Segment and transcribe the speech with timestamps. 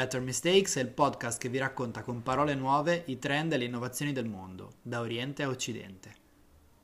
[0.00, 3.66] Better Mistakes è il podcast che vi racconta con parole nuove i trend e le
[3.66, 6.14] innovazioni del mondo, da Oriente a Occidente.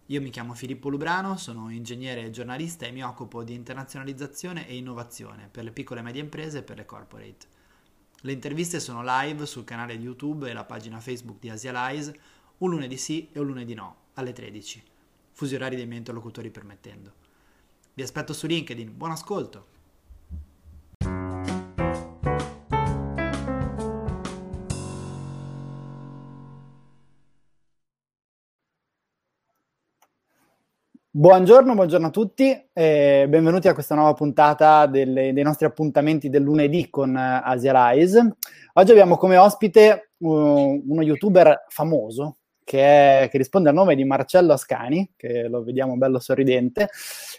[0.09, 4.77] Io mi chiamo Filippo Lubrano, sono ingegnere e giornalista e mi occupo di internazionalizzazione e
[4.77, 7.47] innovazione per le piccole e medie imprese e per le corporate.
[8.21, 12.15] Le interviste sono live sul canale YouTube e la pagina Facebook di Asialize,
[12.59, 14.83] un lunedì sì e un lunedì no, alle 13,
[15.33, 17.15] fusi orari dei miei interlocutori permettendo.
[17.95, 19.76] Vi aspetto su LinkedIn, buon ascolto!
[31.19, 36.43] Buongiorno, buongiorno a tutti e benvenuti a questa nuova puntata delle, dei nostri appuntamenti del
[36.43, 38.23] lunedì con uh, Asia Lies.
[38.75, 40.29] Oggi abbiamo come ospite uh,
[40.87, 45.97] uno youtuber famoso che, è, che, risponde al nome di Marcello Ascani, che lo vediamo
[45.97, 46.91] bello sorridente.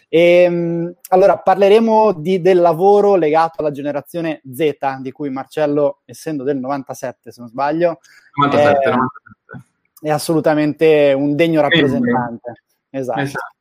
[0.08, 4.72] E, um, allora, parleremo di, del lavoro legato alla generazione Z,
[5.02, 8.00] di cui Marcello, essendo del 97 se non sbaglio,
[8.40, 8.98] 97, è, 97.
[10.00, 12.64] è assolutamente un degno rappresentante.
[12.90, 13.20] Esatto.
[13.20, 13.56] esatto.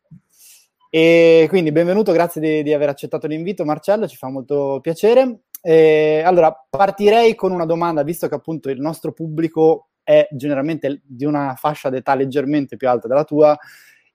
[0.89, 5.41] E quindi benvenuto, grazie di, di, aver accettato l'invito Marcello, ci fa molto piacere.
[5.61, 11.25] E, allora, partirei con una domanda, visto che appunto il nostro pubblico è generalmente di
[11.25, 13.57] una fascia d'età leggermente più alta della tua,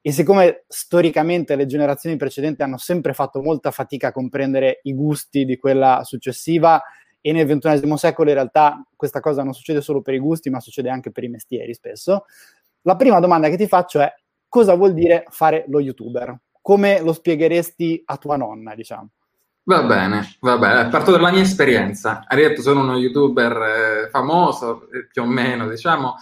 [0.00, 5.44] e siccome storicamente le generazioni precedenti hanno sempre fatto molta fatica a comprendere i gusti
[5.44, 6.82] di quella successiva,
[7.20, 10.58] e nel XXI secolo in realtà questa cosa non succede solo per i gusti, ma
[10.58, 12.24] succede anche per i mestieri spesso.
[12.82, 14.10] La prima domanda che ti faccio è
[14.48, 16.36] cosa vuol dire fare lo youtuber?
[16.62, 19.10] Come lo spiegheresti a tua nonna, diciamo?
[19.64, 20.88] Va bene, va bene.
[20.88, 22.24] Parto dalla mia esperienza.
[22.26, 23.52] Hai detto sono uno youtuber
[24.06, 26.16] eh, famoso, eh, più o meno, diciamo.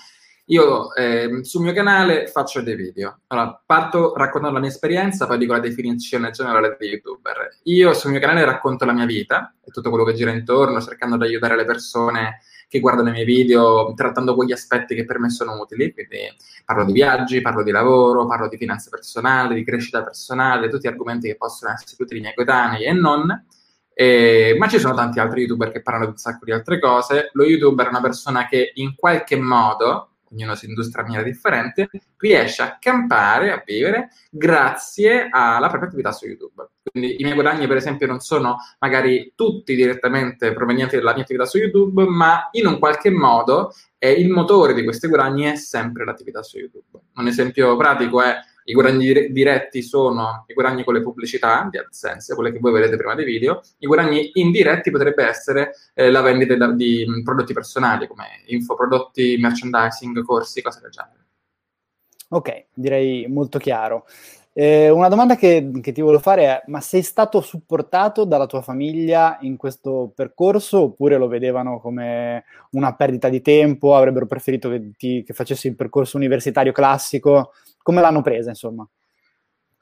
[0.47, 3.21] Io eh, sul mio canale faccio dei video.
[3.29, 7.61] Allora, parto raccontando la mia esperienza, poi dico la definizione generale di youtuber.
[7.65, 11.17] Io sul mio canale racconto la mia vita e tutto quello che gira intorno, cercando
[11.17, 12.41] di aiutare le persone
[12.71, 16.19] che guardano i miei video trattando quegli aspetti che per me sono utili, quindi
[16.65, 21.27] parlo di viaggi, parlo di lavoro, parlo di finanza personale, di crescita personale, tutti argomenti
[21.27, 23.45] che possono essere utili ai miei coetanei e non.
[23.93, 27.31] Eh, ma ci sono tanti altri youtuber che parlano di un sacco di altre cose.
[27.33, 31.91] Lo youtuber è una persona che in qualche modo ognuno si industria in maniera differente,
[32.17, 36.69] riesce a campare, a vivere, grazie alla propria attività su YouTube.
[36.83, 41.45] Quindi i miei guadagni, per esempio, non sono magari tutti direttamente provenienti dalla mia attività
[41.45, 46.05] su YouTube, ma in un qualche modo eh, il motore di questi guadagni è sempre
[46.05, 46.99] l'attività su YouTube.
[47.15, 48.37] Un esempio pratico è
[48.71, 52.97] i guadagni diretti sono i guadagni con le pubblicità di AdSense, quelle che voi vedete
[52.97, 53.61] prima dei video.
[53.79, 60.23] I guadagni indiretti potrebbe essere eh, la vendita di, di prodotti personali come infoprodotti, merchandising,
[60.23, 61.27] corsi, cose del genere.
[62.29, 64.07] Ok, direi molto chiaro.
[64.53, 68.63] Eh, una domanda che, che, ti volevo fare è: ma sei stato supportato dalla tua
[68.63, 73.95] famiglia in questo percorso oppure lo vedevano come una perdita di tempo?
[73.95, 77.53] Avrebbero preferito che, ti, che facessi il percorso universitario classico?
[77.83, 78.87] Come l'hanno presa, insomma?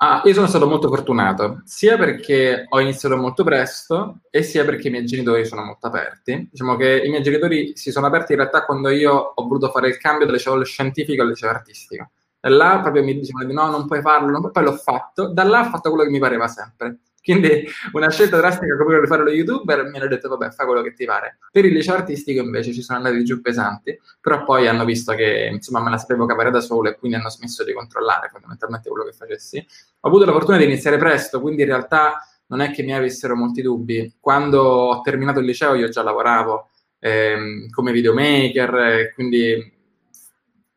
[0.00, 4.86] Ah, io sono stato molto fortunato, sia perché ho iniziato molto presto e sia perché
[4.86, 6.46] i miei genitori sono molto aperti.
[6.52, 9.88] Diciamo che i miei genitori si sono aperti in realtà quando io ho voluto fare
[9.88, 12.10] il cambio dal liceo scientifico al liceo artistico.
[12.40, 15.32] Là proprio mi dicevano di no, non puoi farlo, poi l'ho fatto.
[15.32, 16.98] Da là ho fatto quello che mi pareva sempre.
[17.28, 20.64] Quindi una scelta drastica come quella di fare lo youtuber mi hanno detto vabbè fa
[20.64, 21.38] quello che ti pare.
[21.52, 25.50] Per il liceo artistico invece ci sono andati giù pesanti, però poi hanno visto che
[25.52, 29.04] insomma me la sapevo cavare da solo e quindi hanno smesso di controllare fondamentalmente quello
[29.04, 29.58] che facessi.
[30.00, 33.36] Ho avuto la fortuna di iniziare presto, quindi in realtà non è che mi avessero
[33.36, 34.14] molti dubbi.
[34.18, 36.70] Quando ho terminato il liceo io già lavoravo
[37.00, 39.77] ehm, come videomaker, quindi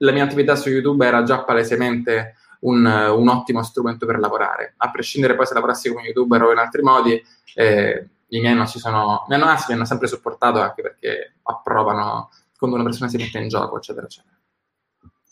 [0.02, 4.74] la mia attività su YouTube era già palesemente un, un, ottimo strumento per lavorare.
[4.78, 7.22] A prescindere poi se lavorassi come youtuber o in altri modi,
[7.56, 11.36] eh, i miei non si sono, mi hanno, anzi, mi hanno sempre supportato anche perché
[11.44, 14.36] approvano quando una persona si mette in gioco, eccetera, eccetera.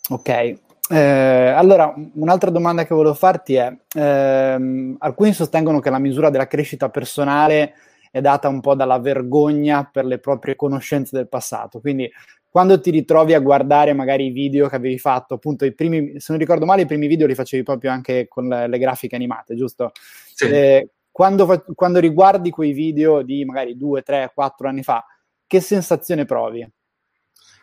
[0.10, 0.60] Ok.
[0.92, 6.48] Eh, allora, un'altra domanda che volevo farti è, ehm, alcuni sostengono che la misura della
[6.48, 7.76] crescita personale
[8.12, 12.12] è data un po' dalla vergogna per le proprie conoscenze del passato, quindi
[12.50, 16.28] quando ti ritrovi a guardare magari i video che avevi fatto, appunto i primi, se
[16.30, 19.56] non ricordo male, i primi video li facevi proprio anche con le, le grafiche animate,
[19.56, 19.92] giusto?
[20.34, 20.46] Sì.
[20.46, 25.06] Eh, quando, quando, riguardi quei video di magari due, tre, quattro anni fa,
[25.46, 26.68] che sensazione provi?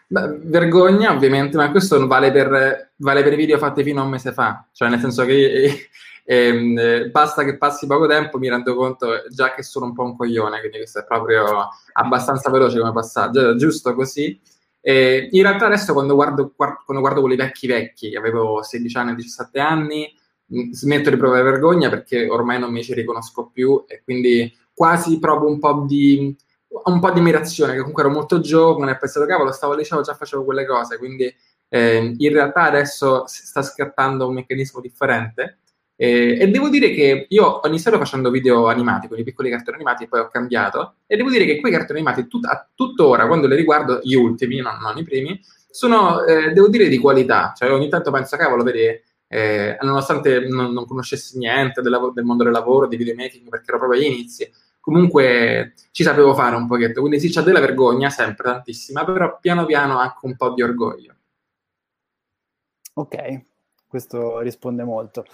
[0.09, 4.11] Beh, vergogna ovviamente, ma questo vale per, vale per, i video fatti fino a un
[4.11, 5.89] mese fa, cioè nel senso che
[6.25, 10.05] eh, eh, basta che passi poco tempo, mi rendo conto già che sono un po'
[10.05, 14.41] un coglione, quindi questo è proprio abbastanza veloce come passaggio, giusto così.
[14.89, 19.59] Eh, in realtà adesso quando guardo, quando guardo quelli vecchi vecchi, avevo 16 anni, 17
[19.59, 20.15] anni,
[20.71, 25.49] smetto di provare vergogna perché ormai non mi ci riconosco più e quindi quasi provo
[25.49, 26.37] un po' di
[26.69, 30.03] un po' di ammirazione, che comunque ero molto giovane, ho pensato, cavolo, stavo al liceo,
[30.03, 31.35] già facevo quelle cose, quindi
[31.69, 35.59] eh, in realtà adesso sta scattando un meccanismo differente.
[35.99, 40.05] Eh, e devo dire che io ho iniziato facendo video animati, quindi piccoli cartoni animati,
[40.05, 40.97] e poi ho cambiato.
[41.07, 44.59] E devo dire che quei cartoni animati, tut- a tuttora, quando li riguardo, gli ultimi,
[44.61, 45.41] non, non i primi,
[45.71, 47.53] sono, eh, devo dire, di qualità.
[47.57, 52.45] Cioè, ogni tanto penso, cavolo, vedi, eh, nonostante non, non, conoscessi niente del, del, mondo
[52.45, 54.51] del lavoro, di videomaking, perché ero proprio agli inizi,
[54.81, 57.01] comunque ci sapevo fare un pochetto.
[57.01, 61.15] Quindi sì, c'è della vergogna, sempre tantissima, però piano piano anche un po' di orgoglio.
[62.95, 63.41] Ok,
[63.89, 65.25] questo risponde molto.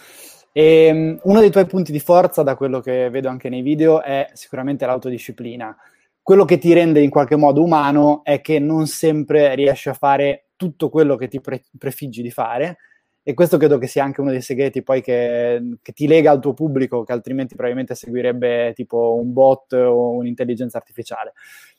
[0.53, 4.03] E, um, uno dei tuoi punti di forza, da quello che vedo anche nei video,
[4.03, 5.77] è sicuramente l'autodisciplina.
[6.23, 10.51] Quello che ti rende in qualche modo umano è che non sempre riesci a fare
[10.57, 12.79] tutto quello che ti pre- prefiggi di fare,
[13.25, 16.41] e questo credo che sia anche uno dei segreti poi che, che, ti lega al
[16.41, 21.33] tuo pubblico, che altrimenti probabilmente seguirebbe tipo un bot o un'intelligenza artificiale.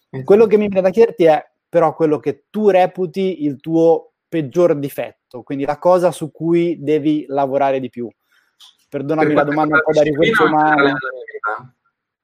[0.10, 0.24] Esatto.
[0.24, 4.78] Quello che mi viene da chiederti è però quello che tu reputi il tuo peggior
[4.78, 8.10] difetto, quindi la cosa su cui devi lavorare di più.
[8.94, 10.94] Perdonami la domanda un po' da ricorso umano.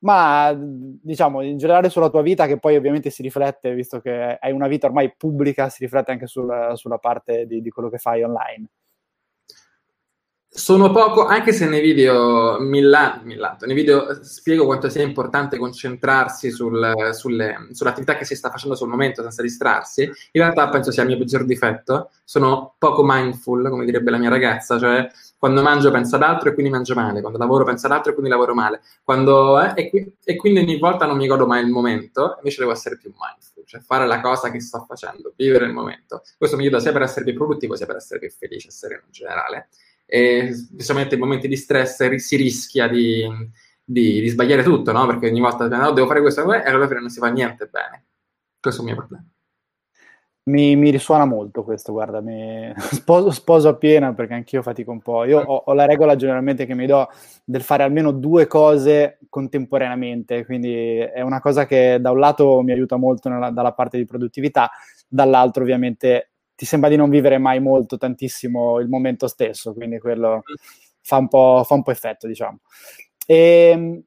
[0.02, 4.52] Ma diciamo in generale sulla tua vita, che poi ovviamente si riflette, visto che hai
[4.52, 8.22] una vita ormai pubblica, si riflette anche sul, sulla parte di, di quello che fai
[8.22, 8.68] online.
[10.52, 17.10] Sono poco, anche se nei video, millanto, nei video spiego quanto sia importante concentrarsi sul,
[17.12, 21.10] sulle, sull'attività che si sta facendo sul momento senza distrarsi, in realtà penso sia il
[21.10, 22.10] mio peggior difetto.
[22.24, 25.08] Sono poco mindful, come direbbe la mia ragazza, cioè
[25.40, 28.14] quando mangio penso ad altro e quindi mangio male, quando lavoro penso ad altro e
[28.14, 31.64] quindi lavoro male, quando, eh, e, qui, e, quindi ogni volta non mi godo mai
[31.64, 35.66] il momento, invece devo essere più mindful, cioè fare la cosa che sto facendo, vivere
[35.66, 36.24] il momento.
[36.38, 39.04] Questo mi aiuta sia per essere più produttivo sia per essere più felice e sereno
[39.06, 39.70] in generale
[40.06, 43.26] e specialmente in momenti di stress si rischia di,
[43.82, 45.06] di, di sbagliare tutto, no?
[45.06, 48.06] Perché ogni volta no, devo fare questo e alla fine non si fa niente bene.
[48.60, 49.26] Questo è il mio problema.
[50.50, 55.24] Mi, mi risuona molto questo, guarda, mi sposo, sposo appieno perché anch'io fatico un po'.
[55.26, 57.08] Io ho, ho, la regola generalmente che mi do
[57.46, 62.72] del fare almeno due cose contemporaneamente, quindi è una cosa che da un lato mi
[62.72, 64.72] aiuta molto nella, dalla parte di produttività,
[65.08, 70.42] dall'altro ovviamente ti sembra di non vivere mai molto, tantissimo il momento stesso, quindi quello
[71.02, 72.60] fa un po', fa un po effetto, diciamo.
[73.26, 74.04] E, ehm,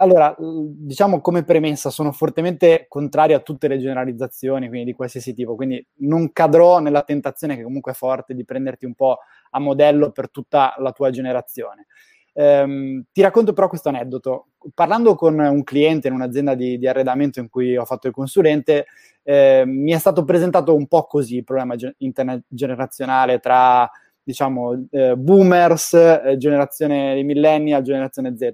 [0.00, 5.54] allora, diciamo come premessa, sono fortemente contrario a tutte le generalizzazioni, quindi di qualsiasi tipo,
[5.56, 9.18] quindi non cadrò nella tentazione che comunque è forte di prenderti un po'
[9.50, 11.86] a modello per tutta la tua generazione.
[12.32, 14.48] Ehm, ti racconto però questo aneddoto.
[14.72, 18.86] Parlando con un cliente in un'azienda di, di arredamento in cui ho fatto il consulente,
[19.22, 23.90] eh, mi è stato presentato un po' così il problema ge- intergenerazionale tra
[24.22, 28.52] diciamo eh, boomers, eh, generazione millennial, generazione Z.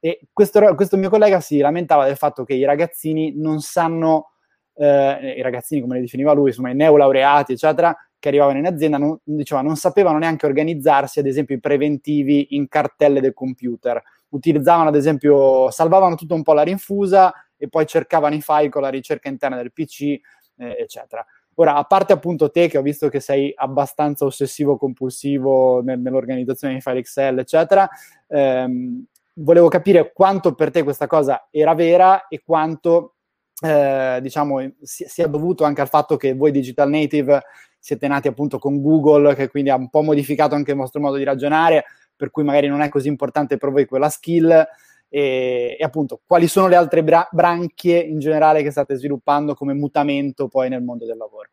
[0.00, 4.30] E questo, questo, mio collega si lamentava del fatto che i ragazzini non sanno,
[4.74, 8.98] eh, i ragazzini come li definiva lui, insomma i neolaureati, eccetera, che arrivavano in azienda
[8.98, 14.00] non, diceva, non sapevano neanche organizzarsi, ad esempio, i preventivi in cartelle del computer.
[14.30, 18.82] Utilizzavano, ad esempio, salvavano tutto un po' la rinfusa e poi cercavano i file con
[18.82, 20.20] la ricerca interna del PC, eh,
[20.56, 21.24] eccetera.
[21.54, 26.80] Ora, a parte appunto te, che ho visto che sei abbastanza ossessivo-compulsivo nel, nell'organizzazione di
[26.80, 27.88] file Excel, eccetera,
[28.28, 33.16] ehm, volevo capire quanto per te questa cosa era vera e quanto,
[33.62, 37.42] eh, diciamo, sia dovuto anche al fatto che voi digital native
[37.78, 41.16] siete nati appunto con Google, che quindi ha un po' modificato anche il vostro modo
[41.16, 41.84] di ragionare,
[42.14, 44.50] per cui magari non è così importante per voi quella skill.
[45.08, 49.72] E, e appunto, quali sono le altre bra- branchie in generale che state sviluppando come
[49.72, 51.48] mutamento poi nel mondo del lavoro?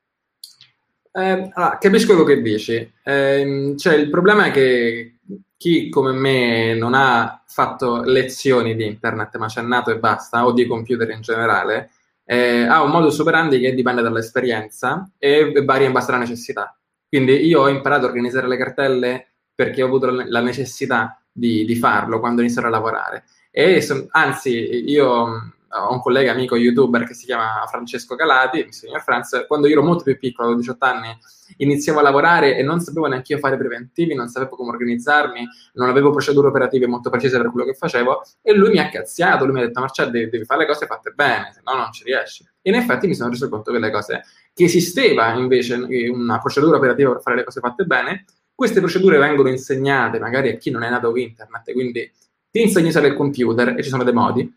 [1.13, 2.93] Eh, allora, capisco quello che dici.
[3.03, 5.16] Eh, cioè, il problema è che
[5.57, 10.51] chi come me non ha fatto lezioni di internet, ma c'è nato e basta, o
[10.51, 11.89] di computer in generale,
[12.23, 16.77] eh, ha un modus operandi che dipende dall'esperienza e varia in base alla necessità.
[17.09, 21.75] Quindi io ho imparato a organizzare le cartelle perché ho avuto la necessità di, di
[21.75, 23.23] farlo quando inizierò a lavorare.
[23.49, 25.53] E anzi, io
[25.83, 29.73] ho un collega amico youtuber che si chiama Francesco Calati, il signor Franz, quando io
[29.73, 31.17] ero molto più piccolo, avevo 18 anni,
[31.57, 35.89] iniziavo a lavorare e non sapevo neanche io fare preventivi, non sapevo come organizzarmi, non
[35.89, 39.53] avevo procedure operative molto precise per quello che facevo e lui mi ha cazziato, lui
[39.53, 42.03] mi ha detto Marcello devi, devi fare le cose fatte bene, se no non ci
[42.03, 42.43] riesci.
[42.61, 45.75] E in effetti mi sono reso conto che le cose, che esisteva invece
[46.11, 50.57] una procedura operativa per fare le cose fatte bene, queste procedure vengono insegnate magari a
[50.57, 52.11] chi non è nato internet, quindi
[52.49, 54.51] ti insegni a usare il computer e ci sono dei modi,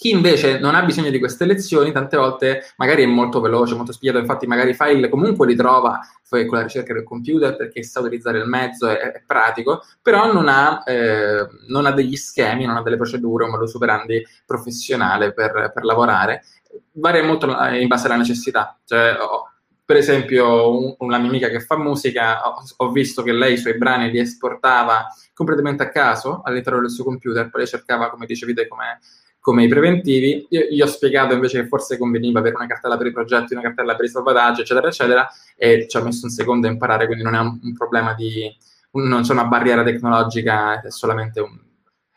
[0.00, 3.92] chi invece non ha bisogno di queste lezioni, tante volte magari è molto veloce, molto
[3.92, 8.00] spiegato, infatti magari i file comunque li trova con la ricerca del computer perché sa
[8.00, 12.78] utilizzare il mezzo, è, è pratico, però non ha, eh, non ha, degli schemi, non
[12.78, 16.44] ha delle procedure, un modo superandi professionale per, per lavorare
[16.92, 18.80] varia molto in base alla necessità.
[18.82, 19.50] Cioè, ho,
[19.84, 23.58] per esempio, un, una mia amica che fa musica, ho, ho, visto che lei i
[23.58, 28.54] suoi brani li esportava completamente a caso all'interno del suo computer, poi cercava, come dicevi
[28.66, 29.00] come,
[29.40, 30.46] come i preventivi.
[30.50, 33.62] Io gli ho spiegato invece che forse conveniva avere una cartella per i progetti, una
[33.62, 37.24] cartella per i salvataggi, eccetera, eccetera, e ci ha messo un secondo a imparare, quindi
[37.24, 38.54] non è un, un problema di...
[38.92, 41.58] non c'è una barriera tecnologica, è solamente un...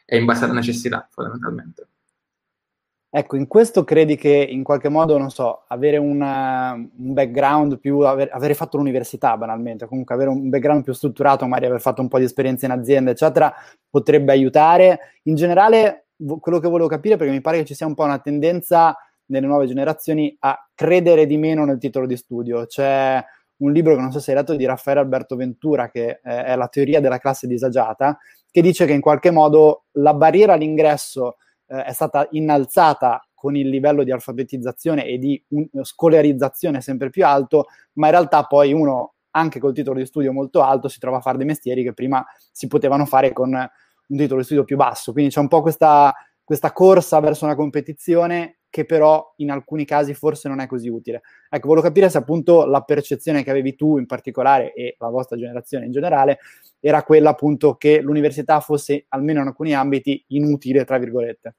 [0.06, 1.88] è in base alla necessità, fondamentalmente.
[3.16, 8.00] Ecco, in questo credi che in qualche modo, non so, avere una, un background più,
[8.00, 12.08] aver, avere fatto l'università banalmente, comunque avere un background più strutturato, magari aver fatto un
[12.08, 13.54] po' di esperienza in azienda, eccetera,
[13.88, 15.20] potrebbe aiutare.
[15.26, 16.03] In generale,
[16.40, 19.48] quello che volevo capire, perché mi pare che ci sia un po' una tendenza nelle
[19.48, 22.66] nuove generazioni a credere di meno nel titolo di studio.
[22.66, 23.24] C'è
[23.58, 26.68] un libro che non so se hai letto di Raffaele Alberto Ventura, che è La
[26.68, 28.18] teoria della classe disagiata,
[28.52, 31.38] che dice che in qualche modo la barriera all'ingresso
[31.68, 37.26] eh, è stata innalzata con il livello di alfabetizzazione e di un, scolarizzazione sempre più
[37.26, 41.18] alto, ma in realtà poi uno, anche col titolo di studio molto alto, si trova
[41.18, 43.70] a fare dei mestieri che prima si potevano fare con
[44.14, 45.12] un titolo di studio più basso.
[45.12, 50.16] Quindi c'è un po' questa, questa corsa verso una competizione che però in alcuni casi
[50.16, 51.22] forse non è così utile.
[51.50, 55.38] Ecco, volevo capire se appunto la percezione che avevi tu in particolare e la vostra
[55.38, 56.40] generazione in generale
[56.80, 61.56] era quella appunto che l'università fosse, almeno in alcuni ambiti, inutile, tra virgolette.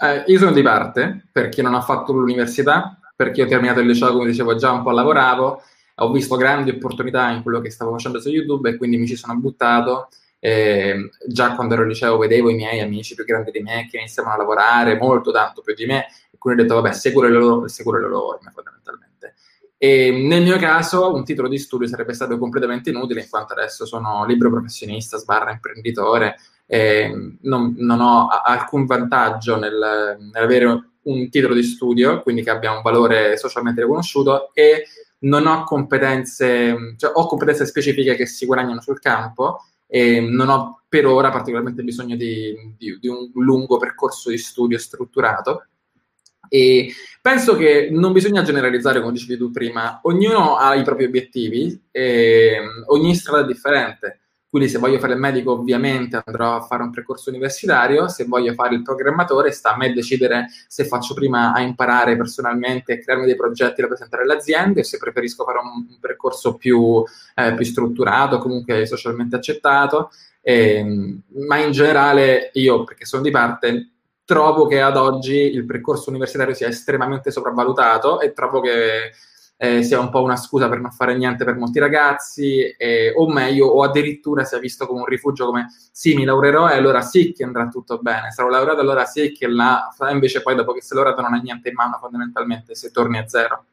[0.00, 3.86] Eh, io sono di parte, per chi non ha fatto l'università, perché ho terminato il
[3.86, 5.62] liceo, come dicevo, già un po' lavoravo,
[6.00, 9.16] ho visto grandi opportunità in quello che stavo facendo su YouTube e quindi mi ci
[9.16, 10.08] sono buttato.
[10.40, 13.96] Eh, già quando ero al liceo vedevo i miei amici più grandi di me che
[13.96, 17.30] iniziavano a lavorare molto tanto più di me e quindi ho detto vabbè seguo le
[17.30, 19.34] loro, seguo le loro orme fondamentalmente
[19.76, 23.84] e nel mio caso un titolo di studio sarebbe stato completamente inutile in quanto adesso
[23.84, 26.36] sono libero professionista sbarra imprenditore
[26.70, 32.72] eh, non, non, ho alcun vantaggio nel, nell'avere un titolo di studio, quindi che abbia
[32.72, 34.84] un valore socialmente riconosciuto e
[35.20, 40.82] non ho competenze, cioè ho competenze specifiche che si guadagnano sul campo e non ho
[40.88, 45.66] per ora particolarmente bisogno di, di, di un lungo percorso di studio strutturato.
[46.48, 51.88] E penso che non bisogna generalizzare, come dicevi tu prima, ognuno ha i propri obiettivi,
[51.90, 54.20] e ogni strada è differente.
[54.50, 58.54] Quindi se voglio fare il medico ovviamente andrò a fare un percorso universitario, se voglio
[58.54, 63.26] fare il programmatore sta a me decidere se faccio prima a imparare personalmente e crearmi
[63.26, 67.02] dei progetti da presentare alle aziende o se preferisco fare un, percorso più,
[67.34, 70.10] eh, più, strutturato, comunque socialmente accettato.
[70.40, 73.90] E, ehm, ma in generale io, perché sono di parte,
[74.24, 79.12] trovo che ad oggi il percorso universitario sia estremamente sopravvalutato e trovo che
[79.60, 83.28] eh, sia un po' una scusa per non fare niente per molti ragazzi, eh, o
[83.28, 87.32] meglio, o addirittura sia visto come un rifugio come sì, mi laureerò e allora sì
[87.32, 90.96] che andrà tutto bene, sarò laureato allora sì che là, invece poi dopo che sei
[90.96, 93.64] laureato non hai niente in mano fondamentalmente se torni a zero.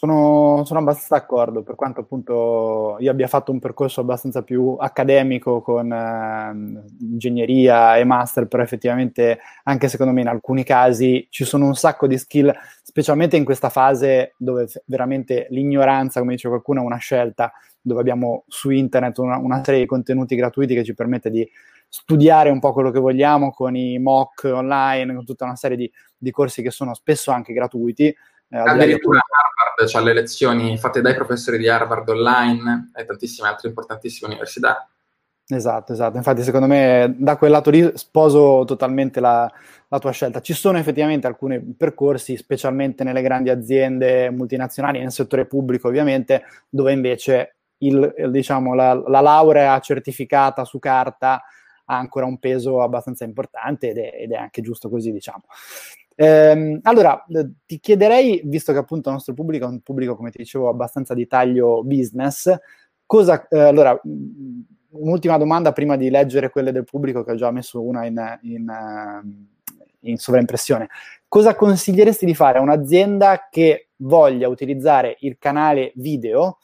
[0.00, 5.60] Sono, sono, abbastanza d'accordo, per quanto appunto io abbia fatto un percorso abbastanza più accademico
[5.60, 11.66] con eh, ingegneria e master, però effettivamente anche secondo me in alcuni casi ci sono
[11.66, 12.50] un sacco di skill,
[12.82, 18.44] specialmente in questa fase dove veramente l'ignoranza, come dice qualcuno, è una scelta, dove abbiamo
[18.46, 21.46] su internet una, una serie di contenuti gratuiti che ci permette di
[21.86, 25.92] studiare un po' quello che vogliamo con i mock online, con tutta una serie di,
[26.16, 28.06] di corsi che sono spesso anche gratuiti.
[28.52, 29.20] Eh, Addirittura
[29.82, 34.88] Ha le lezioni fatte dai professori di Harvard online e tantissime altre importantissime università.
[35.52, 36.16] Esatto, esatto.
[36.16, 39.50] Infatti, secondo me, da quel lato lì sposo totalmente la,
[39.88, 40.40] la, tua scelta.
[40.40, 46.92] Ci sono effettivamente alcuni percorsi, specialmente nelle grandi aziende multinazionali, nel settore pubblico, ovviamente, dove
[46.92, 51.42] invece il, diciamo, la, la, laurea certificata su carta
[51.86, 55.42] ha ancora un peso abbastanza importante ed è, ed è anche giusto così, diciamo.
[56.22, 60.30] Ehm, allora, eh, ti chiederei, visto che appunto il nostro pubblico è un pubblico, come
[60.30, 62.54] ti dicevo, abbastanza di taglio business,
[63.06, 64.60] cosa, eh, allora, mm,
[64.90, 68.68] un'ultima domanda prima di leggere quelle del pubblico, che ho già messo una in, in,
[68.68, 70.88] eh, in sovraimpressione.
[71.26, 76.58] Cosa consiglieresti di fare a un'azienda che voglia utilizzare il canale video,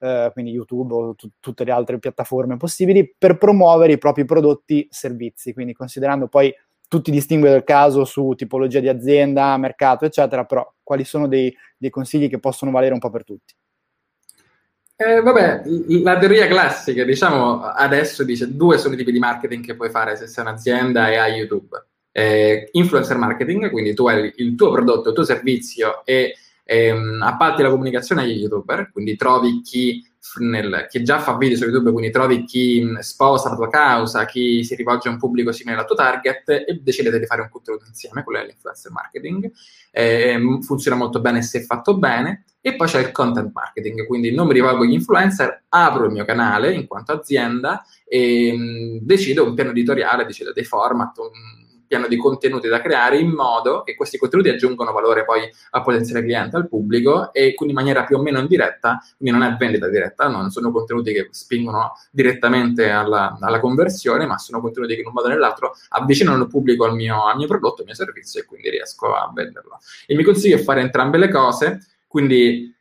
[0.00, 4.84] Uh, quindi YouTube o t- tutte le altre piattaforme possibili, per promuovere i propri prodotti
[4.84, 6.50] e servizi, quindi considerando poi
[6.90, 11.88] tutti distinguere il caso su tipologia di azienda, mercato, eccetera, però quali sono dei, dei
[11.88, 13.54] consigli che possono valere un po' per tutti?
[14.96, 15.62] Eh, vabbè,
[16.02, 20.16] la teoria classica, diciamo, adesso dice due sono i tipi di marketing che puoi fare
[20.16, 21.86] se sei un'azienda e hai YouTube.
[22.10, 27.62] Eh, influencer marketing, quindi tu hai il tuo prodotto, il tuo servizio e ehm, appalti
[27.62, 30.04] la comunicazione agli youtuber, quindi trovi chi
[30.40, 34.62] nel, chi già fa video su YouTube, quindi trovi chi sposa la tua causa, chi
[34.64, 37.84] si rivolge a un pubblico simile al tuo target e decidete di fare un contenuto
[37.86, 39.50] insieme, quello è l'influencer marketing.
[39.90, 42.44] Eh, funziona molto bene se fatto bene.
[42.62, 46.26] E poi c'è il content marketing, quindi non mi rivolgo agli influencer, apro il mio
[46.26, 51.59] canale in quanto azienda e mh, decido un piano editoriale, decido dei format, un,
[51.90, 56.22] piano di contenuti da creare in modo che questi contenuti aggiungano valore poi al potenziale
[56.22, 59.88] cliente, al pubblico e quindi in maniera più o meno indiretta, quindi non è vendita
[59.88, 65.08] diretta, non sono contenuti che spingono direttamente alla, alla conversione, ma sono contenuti che in
[65.08, 68.40] un modo o nell'altro avvicinano il pubblico al mio, al mio prodotto, al mio servizio
[68.40, 69.80] e quindi riesco a venderlo.
[70.06, 72.72] Il mio consiglio è fare entrambe le cose, quindi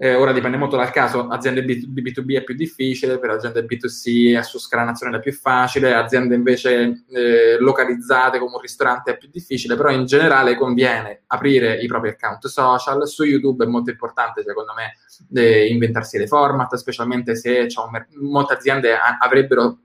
[0.00, 3.64] eh, ora dipende molto dal caso, aziende B- 2 b è più difficile, per aziende
[3.64, 9.10] B2C a su scala nazionale è più facile, aziende invece eh, localizzate come un ristorante
[9.10, 13.66] è più difficile, però in generale conviene aprire i propri account social, su YouTube è
[13.66, 14.94] molto importante secondo me
[15.40, 19.80] eh, inventarsi dei format, specialmente se mer- molte aziende a- avrebbero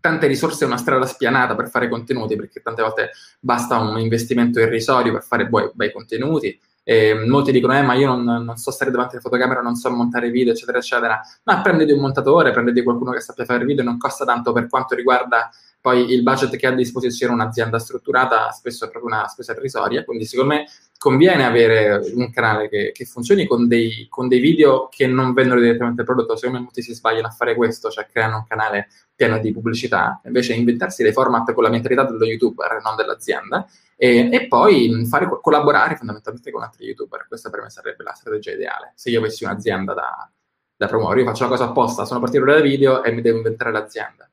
[0.00, 4.60] tante risorse e una strada spianata per fare contenuti, perché tante volte basta un investimento
[4.60, 8.70] irrisorio per fare bei, bei contenuti e molti dicono, eh, ma io non, non, so
[8.70, 11.20] stare davanti alla fotocamera, non so montare video, eccetera, eccetera.
[11.44, 14.94] Ma prenditi un montatore, prenditi qualcuno che sappia fare video, non costa tanto per quanto
[14.94, 15.50] riguarda
[15.82, 20.04] poi il budget che ha a disposizione un'azienda strutturata, spesso è proprio una spesa irrisoria.
[20.04, 24.88] Quindi, secondo me, conviene avere un canale che, che funzioni con dei, con dei, video
[24.88, 26.36] che non vendono direttamente il prodotto.
[26.36, 30.20] Secondo me, molti si sbagliano a fare questo, cioè creano un canale pieno di pubblicità,
[30.24, 33.66] invece inventarsi dei format con la mentalità dello youtuber, non dell'azienda
[34.02, 37.24] e, e, poi fare, collaborare fondamentalmente con altri youtuber.
[37.28, 38.90] Questa per me sarebbe la strategia ideale.
[38.96, 40.28] Se io avessi un'azienda da,
[40.76, 43.70] da promuovere, io faccio la cosa apposta, sono partito da video e mi devo inventare
[43.70, 44.28] l'azienda.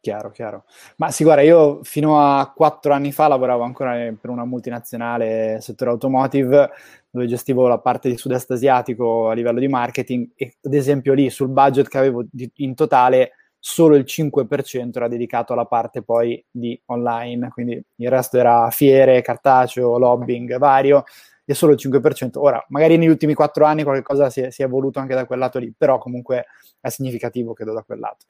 [0.00, 0.64] Chiaro, chiaro.
[0.96, 5.90] Ma sì, guarda, io fino a quattro anni fa lavoravo ancora per una multinazionale settore
[5.90, 6.70] automotive
[7.08, 11.30] dove gestivo la parte di sud-est asiatico a livello di marketing e ad esempio lì
[11.30, 13.32] sul budget che avevo di, in totale
[13.66, 19.22] solo il 5% era dedicato alla parte poi di online, quindi il resto era fiere,
[19.22, 21.04] cartaceo, lobbying vario
[21.46, 22.32] e solo il 5%.
[22.34, 25.38] Ora, magari negli ultimi quattro anni qualcosa si è, si è evoluto anche da quel
[25.38, 26.44] lato lì, però comunque
[26.78, 28.26] è significativo, credo, da quel lato.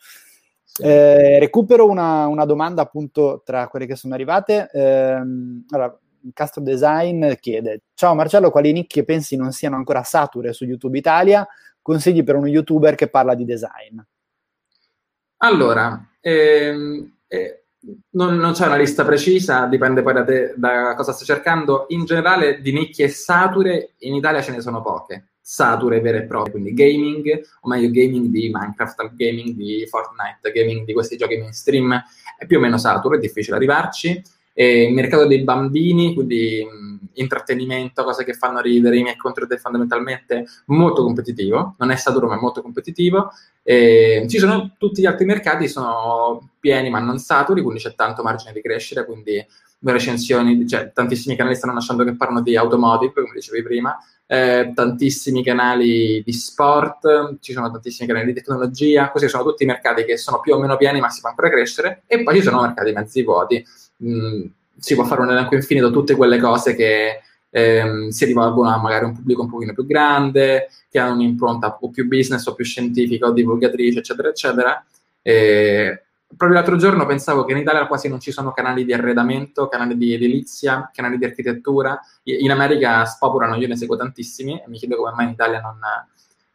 [0.81, 4.71] Eh, recupero una, una, domanda appunto tra quelle che sono arrivate.
[4.73, 5.21] Eh,
[5.69, 5.99] allora,
[6.33, 11.45] Castro Design chiede: Ciao Marcello, quali nicchie pensi non siano ancora sature su YouTube Italia?
[11.83, 13.99] Consigli per uno youtuber che parla di design?
[15.45, 17.65] Allora, ehm, eh,
[18.13, 21.85] non, non, c'è una lista precisa, dipende poi da, te, da cosa stai cercando.
[21.89, 25.33] In generale, di nicchie sature in Italia ce ne sono poche.
[25.43, 30.87] Sature vere e proprie, quindi gaming, o meglio gaming di Minecraft, gaming di Fortnite, gaming
[30.87, 32.03] di questi giochi mainstream,
[32.39, 34.23] è più o meno saturo, è difficile arrivarci.
[34.55, 36.67] E il mercato dei bambini, quindi
[37.15, 42.37] intrattenimento, cose che fanno ridere, i miei contenuti fondamentalmente molto competitivo, non è saturo ma
[42.37, 43.31] è molto competitivo.
[43.63, 48.23] E ci sono tutti gli altri mercati, sono pieni ma non saturi, quindi c'è tanto
[48.23, 49.45] margine di crescere, quindi
[49.81, 53.97] recensioni, cioè tantissimi canali stanno nascendo che parlano di automotive, come dicevi prima,
[54.27, 60.05] eh, tantissimi canali di sport, ci sono tantissimi canali di tecnologia, questi sono tutti mercati
[60.05, 62.63] che sono più o meno pieni ma si può ancora crescere, e poi ci sono
[62.63, 63.63] mercati mezzi vuoti
[63.99, 64.45] mh,
[64.79, 69.05] si può fare un elenco infinito, tutte quelle cose che ehm, si rivolgono a magari
[69.05, 73.27] un pubblico un pochino più grande, che hanno un'impronta o più business o più scientifica
[73.27, 74.85] o divulgatrice, eccetera, eccetera.
[75.23, 76.03] E
[76.37, 79.97] proprio l'altro giorno pensavo che in Italia quasi non ci sono canali di arredamento, canali
[79.97, 81.99] di edilizia, canali di architettura.
[82.25, 85.79] In America spopolano, io ne seguo tantissimi e mi chiedo come mai in Italia non,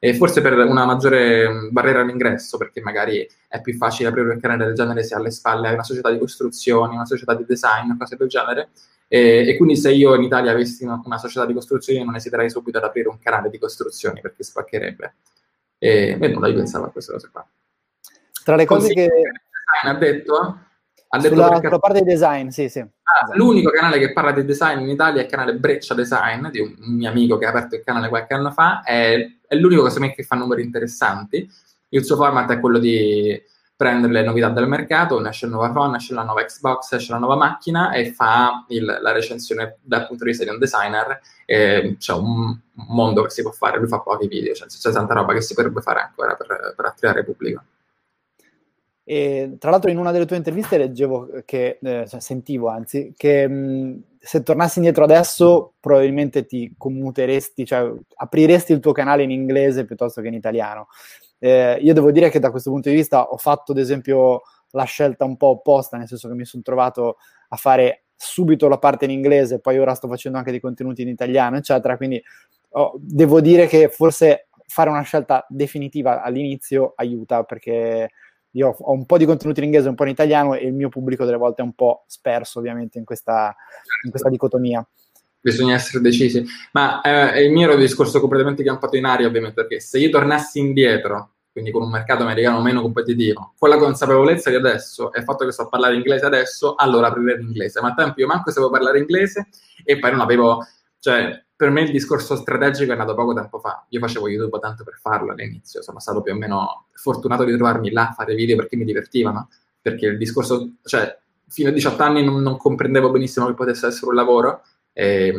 [0.02, 4.40] e forse per una maggiore mm, barriera all'ingresso, perché magari è più facile aprire un
[4.40, 7.98] canale del genere se alle spalle hai una società di costruzioni, una società di design,
[7.98, 8.70] cose del genere.
[9.10, 12.50] E, e quindi se io in Italia avessi una, una, società di costruzioni non esiterei
[12.50, 15.16] subito ad aprire un canale di costruzioni perché spaccherebbe.
[15.78, 17.46] E, e nulla, io pensavo a queste cose qua.
[18.44, 19.10] Tra le cose Così, che...
[19.84, 20.60] Ha detto
[21.12, 21.68] ha detto sulla, perché...
[21.68, 22.80] sulla parte di design, sì, sì.
[22.80, 26.60] Ah, l'unico canale che parla di design in Italia è il canale Breccia Design, di
[26.60, 29.84] un, un mio amico che ha aperto il canale qualche anno fa, è, è l'unico
[29.84, 31.50] che, che fa numeri interessanti.
[31.90, 33.42] Il suo format è quello di
[33.76, 37.18] prendere le novità del mercato, nasce il nuovo iPhone, nasce la nuova Xbox, esce la
[37.18, 41.20] nuova macchina e fa il, la recensione dal punto di vista di un designer.
[41.46, 45.16] E c'è un mondo che si può fare, lui fa pochi video, cioè c'è tanta
[45.16, 47.64] roba che si potrebbe fare ancora per, per attirare pubblico.
[49.12, 53.48] E, tra l'altro in una delle tue interviste leggevo che, eh, cioè, sentivo anzi, che
[53.48, 59.86] mh, se tornassi indietro adesso probabilmente ti commuteresti, cioè apriresti il tuo canale in inglese
[59.86, 60.90] piuttosto che in italiano.
[61.40, 64.42] Eh, io devo dire che da questo punto di vista ho fatto ad esempio
[64.74, 67.18] la scelta un po' opposta, nel senso che mi sono trovato
[67.48, 71.08] a fare subito la parte in inglese, poi ora sto facendo anche dei contenuti in
[71.08, 72.22] italiano, eccetera, quindi
[72.74, 78.12] oh, devo dire che forse fare una scelta definitiva all'inizio aiuta perché
[78.52, 80.90] io ho un po' di contenuti in inglese, un po' in italiano e il mio
[80.90, 83.56] pubblico delle volte è un po' sperso ovviamente in questa,
[84.04, 84.86] in questa dicotomia.
[85.42, 89.56] Bisogna essere decisi, ma eh, il mio era un discorso completamente campato in aria ovviamente
[89.56, 94.50] perché se io tornassi indietro, quindi con un mercato americano meno competitivo, con la consapevolezza
[94.50, 97.94] di adesso e il fatto che so parlare inglese adesso, allora aprirei l'inglese, ma a
[97.94, 99.48] tempo io manco sapevo parlare inglese
[99.86, 100.66] e poi non avevo,
[101.00, 103.86] cioè per me il discorso strategico è nato poco tempo fa.
[103.90, 107.92] Io facevo YouTube tanto per farlo all'inizio, sono stato più o meno fortunato di trovarmi
[107.92, 109.50] là a fare video perché mi divertivano,
[109.82, 111.18] perché il discorso, cioè,
[111.50, 114.62] fino a 18 anni non, non comprendevo benissimo che potesse essere un lavoro.
[114.94, 115.34] E,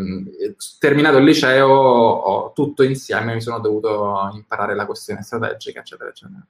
[0.79, 6.47] terminato il liceo, ho, tutto insieme mi sono dovuto imparare la questione strategica, eccetera, eccetera.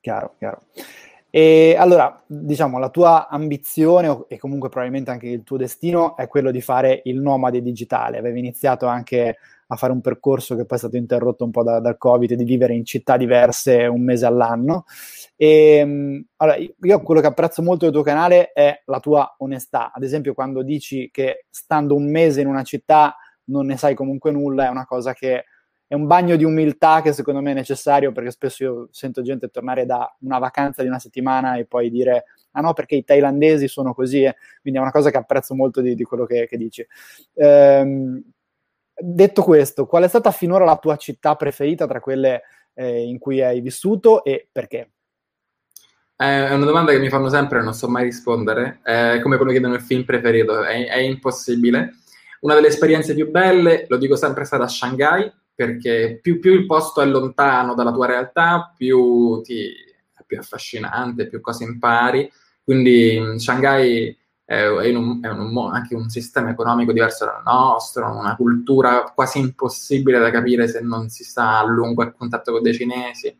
[0.00, 0.62] Chiaro, chiaro.
[1.36, 6.50] E allora, diciamo, la tua ambizione e comunque probabilmente anche il tuo destino è quello
[6.50, 8.16] di fare il nomade digitale.
[8.16, 11.78] Avevi iniziato anche a fare un percorso che poi è stato interrotto un po' da,
[11.78, 14.86] dal Covid, di vivere in città diverse un mese all'anno.
[15.36, 19.92] E ehm, allora, io quello che apprezzo molto del tuo canale è la tua onestà.
[19.92, 23.14] Ad esempio, quando dici che stando un mese in una città
[23.48, 25.44] non ne sai comunque nulla, è una cosa che
[25.88, 29.48] è un bagno di umiltà che secondo me è necessario perché spesso io sento gente
[29.48, 33.68] tornare da una vacanza di una settimana e poi dire ah no perché i thailandesi
[33.68, 34.36] sono così, eh.
[34.60, 36.84] quindi è una cosa che apprezzo molto di, di quello che, che dici.
[37.34, 38.22] Ehm,
[38.98, 42.42] detto questo, qual è stata finora la tua città preferita tra quelle
[42.74, 44.90] eh, in cui hai vissuto e perché?
[46.16, 49.52] È una domanda che mi fanno sempre e non so mai rispondere, è come quando
[49.52, 51.96] chiedono il film preferito, è, è impossibile.
[52.40, 56.52] Una delle esperienze più belle, lo dico sempre, è stata a Shanghai, perché più, più,
[56.52, 59.68] il posto è lontano dalla tua realtà, più ti,
[60.14, 62.30] è più affascinante, più cose impari.
[62.62, 64.14] Quindi Shanghai
[64.44, 69.38] è, è, un, è un, anche un sistema economico diverso dal nostro, una cultura quasi
[69.38, 73.34] impossibile da capire se non si sta a lungo a contatto con dei cinesi.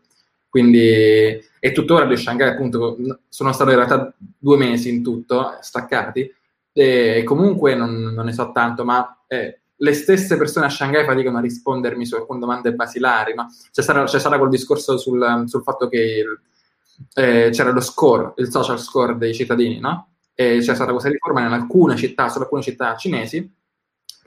[0.48, 2.96] Quindi, e tuttora di Shanghai, appunto,
[3.29, 6.35] sono stato in realtà due mesi in tutto, staccati,
[6.72, 11.39] e comunque non, non ne so tanto, ma eh, le stesse persone a Shanghai faticano
[11.39, 13.35] a rispondermi su alcune domande basilari.
[13.35, 13.49] No?
[13.71, 16.41] C'è, stato, c'è stato quel discorso sul, sul fatto che il,
[17.15, 20.12] eh, c'era lo score, il social score dei cittadini, no?
[20.35, 23.55] E c'è stata questa riforma in alcune città, solo alcune città cinesi,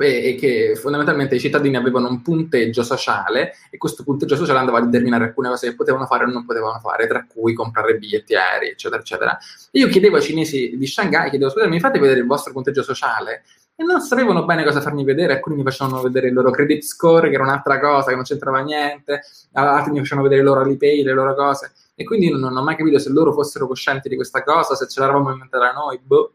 [0.02, 4.86] e che fondamentalmente i cittadini avevano un punteggio sociale e questo punteggio sociale andava a
[4.86, 8.70] determinare alcune cose che potevano fare o non potevano fare, tra cui comprare biglietti aerei,
[8.70, 9.38] eccetera, eccetera.
[9.72, 13.44] Io chiedevo ai cinesi di Shanghai, chiedevo, scusate, mi fate vedere il vostro punteggio sociale?
[13.80, 17.30] E non sapevano bene cosa farmi vedere, alcuni mi facevano vedere il loro credit score,
[17.30, 19.22] che era un'altra cosa, che non c'entrava niente,
[19.54, 22.62] altri mi facevano vedere i loro Alipay, le loro cose, e quindi non, non, ho
[22.62, 26.34] mai capito se loro fossero coscienti di questa cosa, se ce l'eravamo inventata noi, boh,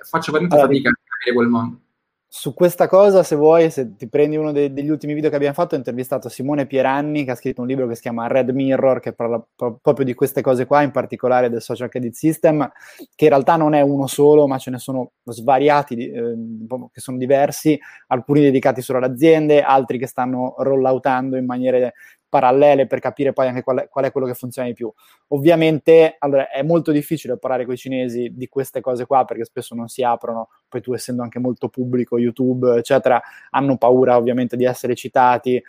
[0.00, 1.81] faccio veramente fatica a capire quel mondo
[2.34, 5.52] su questa cosa, se vuoi, se ti prendi uno de- degli ultimi video che abbiamo
[5.52, 9.00] fatto, ho intervistato Simone Pieranni, che ha scritto un libro che si chiama Red Mirror,
[9.00, 12.72] che parla pro- proprio di queste cose qua, in particolare del social credit system,
[13.14, 16.34] che in realtà non è uno solo, ma ce ne sono svariati, eh,
[16.90, 21.92] che sono diversi, alcuni dedicati solo alle aziende, altri che stanno rolloutando in maniere
[22.32, 24.90] parallele per capire poi anche qual è, qual è, quello che funziona di più.
[25.28, 29.74] Ovviamente allora, è molto difficile parlare con i cinesi di queste cose qua perché spesso
[29.74, 34.64] non si aprono, poi tu essendo anche molto pubblico, YouTube, eccetera, hanno paura ovviamente di
[34.64, 35.62] essere citati,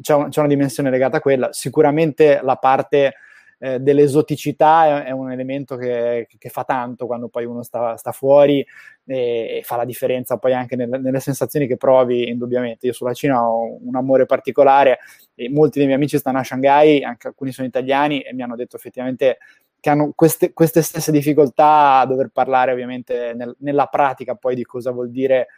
[0.00, 1.52] c'è, un, c'è una dimensione legata a quella.
[1.52, 3.16] Sicuramente la parte
[3.58, 8.12] eh, dell'esoticità è, è, un elemento che, che, fa tanto quando poi uno sta, sta
[8.12, 8.64] fuori
[9.06, 12.86] e, e, fa la differenza poi anche nel, nelle sensazioni che provi indubbiamente.
[12.86, 14.98] Io sulla Cina ho un amore particolare
[15.34, 18.56] e molti dei miei amici stanno a Shanghai, anche alcuni sono italiani e mi hanno
[18.56, 19.38] detto effettivamente
[19.80, 24.64] che hanno queste, queste stesse difficoltà a dover parlare ovviamente nel, nella pratica poi di
[24.64, 25.48] cosa vuol dire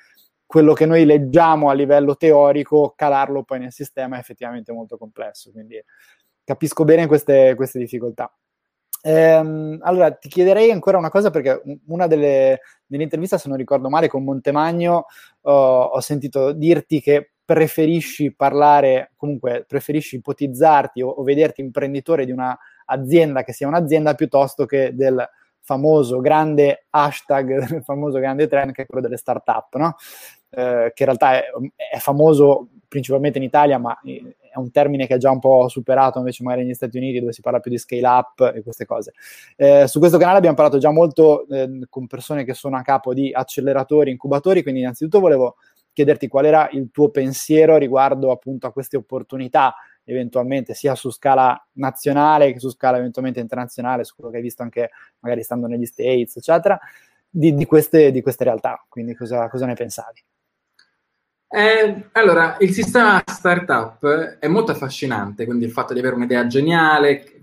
[0.45, 5.51] quello che noi leggiamo a livello teorico, calarlo poi nel sistema è effettivamente molto complesso.
[5.53, 5.79] Quindi
[6.49, 8.33] capisco bene queste, queste difficoltà.
[9.03, 14.09] Ehm, allora, ti chiederei ancora una cosa perché una delle, dell'intervista, se non ricordo male,
[14.09, 15.05] con Montemagno
[15.43, 22.33] uh, ho sentito dirti che preferisci parlare, comunque preferisci ipotizzarti o, o vederti imprenditore di
[22.33, 25.23] un'azienda che sia un'azienda piuttosto che del
[25.61, 29.97] famoso grande hashtag, del famoso grande trend che è quello delle start-up, no?
[30.51, 31.45] Eh, che in realtà è,
[31.93, 36.19] è, famoso principalmente in Italia, ma è un termine che è già un po' superato
[36.19, 39.13] invece magari negli Stati Uniti dove si parla più di scale up e queste cose.
[39.57, 43.13] Eh, su questo canale abbiamo parlato già molto eh, con persone che sono a capo
[43.13, 45.57] di acceleratori, incubatori, quindi innanzitutto volevo
[45.93, 51.61] chiederti qual era il tuo pensiero riguardo appunto a queste opportunità eventualmente sia su scala
[51.73, 55.85] nazionale che su scala eventualmente internazionale, su quello che hai visto anche magari stando negli
[55.85, 56.79] States, eccetera,
[57.29, 58.85] di, di, queste, di queste, realtà.
[58.89, 60.25] Quindi cosa, cosa ne pensavi?
[61.51, 64.07] Eh, allora, il sistema startup
[64.39, 67.41] è molto affascinante, quindi il fatto di avere un'idea geniale,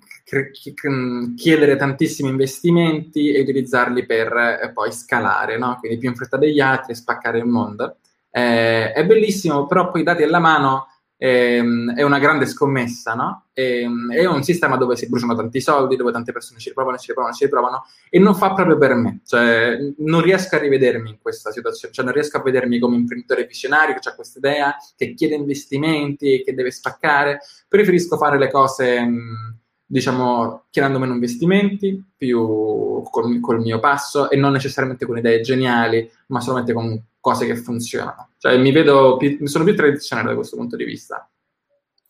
[1.36, 5.78] chiedere tantissimi investimenti e utilizzarli per eh, poi scalare, no?
[5.80, 7.98] quindi più in fretta degli altri e spaccare il mondo.
[8.30, 10.88] Eh, è bellissimo, però poi dati alla mano
[11.18, 13.46] ehm, è una grande scommessa, no?
[13.54, 17.08] Ehm, è un sistema dove si bruciano tanti soldi, dove tante persone ci riprovano, ci
[17.08, 19.22] riprovano, ci riprovano e non fa proprio per me.
[19.26, 23.46] Cioè, non riesco a rivedermi in questa situazione, cioè non riesco a vedermi come imprenditore
[23.46, 27.40] visionario che ha questa idea, che chiede investimenti, che deve spaccare.
[27.68, 29.02] Preferisco fare le cose...
[29.02, 29.56] Mh,
[29.88, 36.10] diciamo, chiedendo meno investimenti, più col, col, mio passo e non necessariamente con idee geniali,
[36.28, 38.30] ma solamente con cose che funzionano.
[38.46, 41.28] Cioè, mi vedo più, sono più tradizionale da questo punto di vista.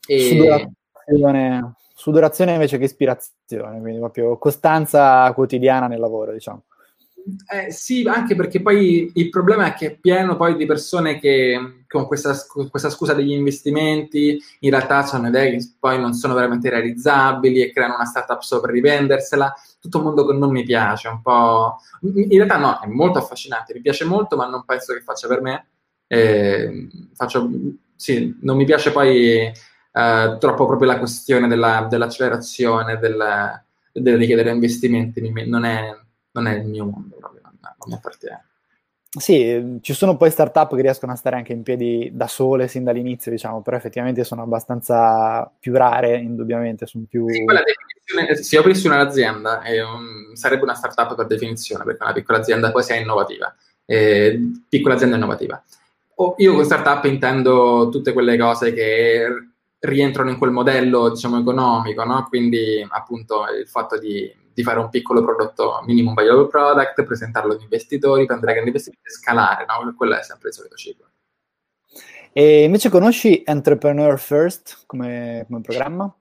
[0.05, 0.19] E...
[0.19, 6.63] Sudorazione, sudorazione invece che ispirazione, quindi proprio costanza quotidiana nel lavoro, diciamo.
[7.49, 11.85] Eh, sì, anche perché poi il problema è che è pieno poi di persone che
[11.87, 12.35] con questa,
[12.69, 17.71] questa scusa degli investimenti in realtà hanno idee che poi non sono veramente realizzabili e
[17.71, 19.53] creano una startup solo per rivendersela.
[19.79, 21.77] Tutto un mondo che non mi piace, un po'...
[22.01, 25.41] In realtà no, è molto affascinante, mi piace molto, ma non penso che faccia per
[25.41, 25.67] me.
[26.07, 27.49] Eh, faccio,
[27.95, 34.51] sì, non mi piace poi eh, troppo proprio la questione della, dell'accelerazione, del, del richiedere
[34.51, 36.03] investimenti, non è
[36.35, 38.43] non è il mio mondo proprio, non, non mi appartiene.
[39.17, 42.83] Sì, ci sono poi startup che riescono a stare anche in piedi da sole sin
[42.83, 47.25] dall'inizio, diciamo, però effettivamente sono abbastanza più rare, indubbiamente, sono più...
[47.29, 52.39] Sì, quella definizione, se aprissi un'azienda, un, sarebbe una startup per definizione, perché una piccola
[52.39, 54.37] azienda poi sia innovativa, eh,
[54.67, 55.63] piccola azienda innovativa.
[56.37, 59.27] Io con startup intendo tutte quelle cose che
[59.79, 62.25] rientrano in quel modello, diciamo, economico, no?
[62.29, 67.63] Quindi appunto il fatto di di fare un piccolo prodotto minimum viable product, presentarlo agli
[67.63, 69.93] investitori, prendere grandi investimenti e scalare, no?
[69.95, 71.09] Quello è sempre il solito ciclo.
[72.31, 76.15] E invece conosci Entrepreneur First come, come programma?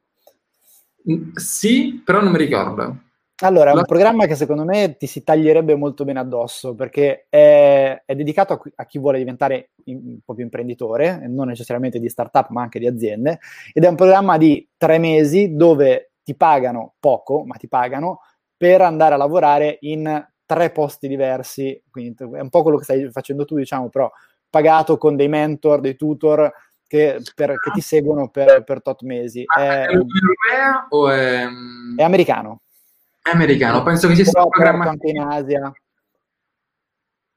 [1.09, 2.97] Mm, sì, però non mi ricordo.
[3.43, 8.03] Allora, è un programma che secondo me ti si taglierebbe molto bene addosso perché è,
[8.05, 12.51] è dedicato a, a, chi vuole diventare un po' più imprenditore, non necessariamente di startup
[12.51, 13.41] ma anche di aziende,
[13.73, 18.21] ed è un programma di tre mesi dove ti pagano poco, ma ti pagano
[18.57, 23.11] per andare a lavorare in tre posti diversi, quindi è un po' quello che stai
[23.11, 24.11] facendo tu, diciamo, però
[24.49, 26.53] pagato con dei mentor, dei tutor
[26.87, 29.43] che, per, che ti seguono per, per tot mesi.
[29.45, 31.45] È, è europea o è...
[31.97, 32.61] È americano.
[33.25, 34.85] È americano, penso che esista un programma...
[34.85, 35.73] anche in Asia.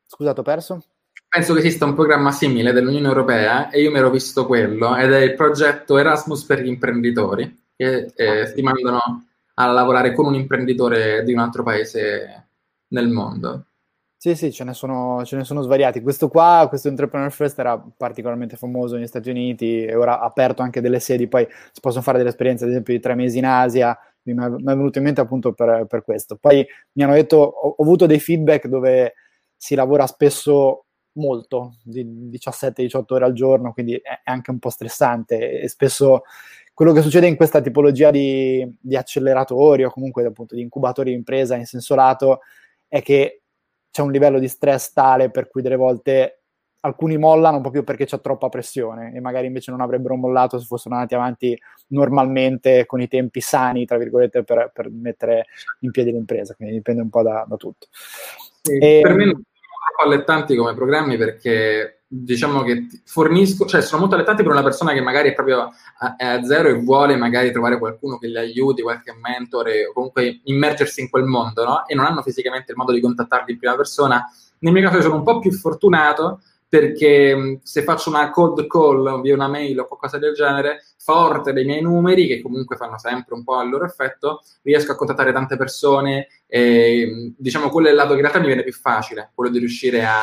[0.05, 0.83] Scusato, ho perso?
[1.29, 5.13] Penso che esista un programma simile dell'Unione Europea e io mi ero visto quello ed
[5.13, 8.99] è il progetto Erasmus per gli imprenditori che eh, ti mandano
[9.53, 12.49] a lavorare con un imprenditore di un altro paese
[12.89, 13.67] nel mondo.
[14.19, 16.01] Sì, sì, ce ne, sono, ce ne sono svariati.
[16.01, 20.63] Questo qua, questo Entrepreneur First era particolarmente famoso negli Stati Uniti e ora ha aperto
[20.63, 23.45] anche delle sedi, poi si possono fare delle esperienze, ad esempio, di tre mesi in
[23.45, 23.97] Asia,
[24.33, 26.37] mi è, è venuto in mente appunto per, per, questo.
[26.37, 29.13] Poi mi hanno detto, ho, ho, avuto dei feedback dove
[29.55, 35.59] si lavora spesso molto, di 17-18 ore al giorno, quindi è anche un po' stressante
[35.59, 36.23] e spesso
[36.73, 41.15] quello che succede in questa tipologia di, di acceleratori o comunque appunto di incubatori di
[41.15, 42.41] impresa in senso lato
[42.87, 43.41] è che
[43.89, 46.36] c'è un livello di stress tale per cui delle volte
[46.81, 50.95] alcuni mollano proprio perché c'è troppa pressione e magari invece non avrebbero mollato se fossero
[50.95, 55.45] andati avanti normalmente con i tempi sani, tra virgolette, per, per mettere
[55.79, 57.87] in piedi l'impresa, quindi dipende un po' da, da tutto.
[58.61, 64.01] Sì, e, per me non sono allettanti come programmi perché diciamo che fornisco, cioè sono
[64.01, 67.17] molto allettanti per una persona che magari è proprio a, è a zero e vuole
[67.17, 71.85] magari trovare qualcuno che gli aiuti, qualche mentore o comunque immergersi in quel mondo, no?
[71.85, 74.25] E non hanno fisicamente il modo di contattarli in prima persona.
[74.59, 79.33] Nel mio caso sono un po' più fortunato perché se faccio una cold call via
[79.33, 83.43] una mail o qualcosa del genere, forte dei miei numeri, che comunque fanno sempre un
[83.43, 88.09] po' il loro effetto, riesco a contattare tante persone e diciamo quello è il lato
[88.09, 90.21] che in realtà mi viene più facile, quello di riuscire a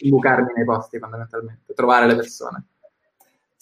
[0.00, 2.64] imbucarmi nei posti fondamentalmente, trovare le persone.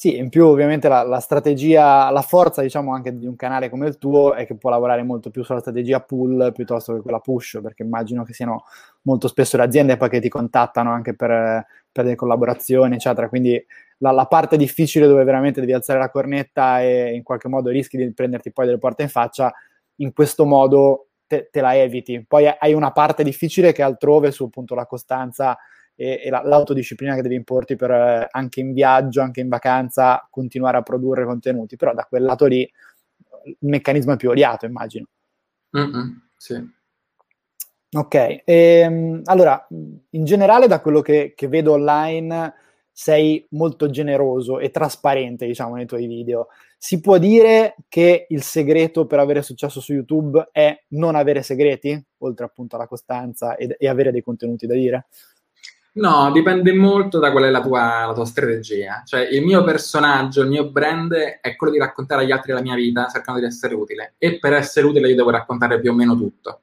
[0.03, 3.87] Sì, in più ovviamente la, la, strategia, la forza diciamo anche di un canale come
[3.87, 7.61] il tuo è che può lavorare molto più sulla strategia pull piuttosto che quella push,
[7.62, 8.65] perché immagino che siano
[9.03, 13.29] molto spesso le aziende poi che ti contattano anche per, per delle collaborazioni, eccetera.
[13.29, 13.65] Quindi
[13.99, 17.97] la, la, parte difficile dove veramente devi alzare la cornetta e in qualche modo rischi
[17.97, 19.55] di prenderti poi delle porte in faccia,
[19.99, 22.25] in questo modo te, te la eviti.
[22.27, 25.57] Poi hai una parte difficile che altrove su appunto la costanza
[25.94, 30.26] e, e la, l'autodisciplina che devi importi per eh, anche in viaggio, anche in vacanza,
[30.31, 32.70] continuare a produrre contenuti, però da quel lato lì
[33.44, 35.07] il meccanismo è più odiato, immagino.
[35.76, 36.81] Mm-hmm, sì.
[37.94, 42.55] Ok, ehm, allora, in generale da quello che, che vedo online
[42.90, 46.48] sei molto generoso e trasparente, diciamo, nei tuoi video.
[46.78, 52.02] Si può dire che il segreto per avere successo su YouTube è non avere segreti,
[52.18, 55.07] oltre appunto alla costanza e, e avere dei contenuti da dire?
[55.94, 59.02] No, dipende molto da qual è la tua, la tua, strategia.
[59.05, 62.74] Cioè, il mio personaggio, il mio brand è quello di raccontare agli altri la mia
[62.74, 64.14] vita cercando di essere utile.
[64.16, 66.62] E per essere utile io devo raccontare più o meno tutto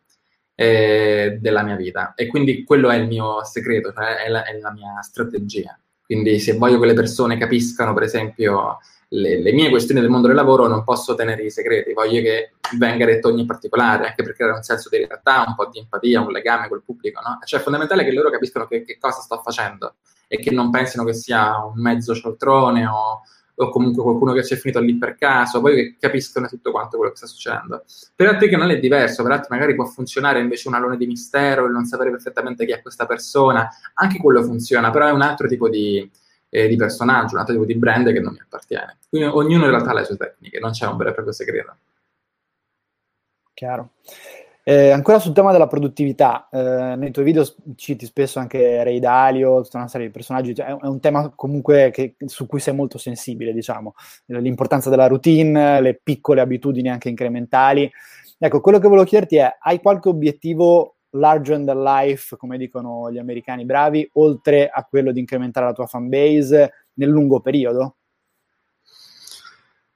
[0.55, 2.13] eh, della mia vita.
[2.15, 5.79] E quindi quello è il mio segreto, cioè è la, è la mia strategia.
[6.01, 8.79] Quindi se voglio che le persone capiscano, per esempio,
[9.09, 12.53] le, le, mie questioni del mondo del lavoro non posso tenere i segreti, voglio che
[12.77, 16.21] venga detto ogni particolare, anche per creare un senso di realtà, un po' di empatia,
[16.21, 17.39] un legame col pubblico, no?
[17.43, 19.95] Cioè è fondamentale che loro capiscano che, che cosa sto facendo
[20.27, 23.21] e che non pensino che sia un mezzo cialtrone o,
[23.55, 26.97] o comunque qualcuno che ci è finito lì per caso, poi che capiscono tutto quanto
[26.97, 27.83] quello che sta succedendo.
[28.15, 31.65] Per altri canali è diverso, per altri magari può funzionare invece un alone di mistero,
[31.65, 35.47] il non sapere perfettamente chi è questa persona, anche quello funziona, però è un altro
[35.47, 36.07] tipo di,
[36.49, 38.97] eh, di personaggio, un altro tipo di brand che non mi appartiene.
[39.07, 41.75] Quindi ognuno in realtà ha le sue tecniche, non c'è un vero e proprio segreto.
[43.53, 43.91] Chiaro.
[44.63, 47.43] Eh, ancora sul tema della produttività, eh, nei tuoi video
[47.75, 51.89] citi spesso anche Ray Dalio, tutta una serie di personaggi, cioè è, un tema comunque
[51.91, 53.95] che, su cui sei molto sensibile, diciamo,
[54.27, 57.89] l'importanza della routine, le piccole abitudini anche incrementali.
[58.37, 63.17] Ecco, quello che volevo chiederti è, hai qualche obiettivo larger than life, come dicono gli
[63.17, 67.95] americani bravi, oltre a quello di incrementare la tua fanbase nel lungo periodo?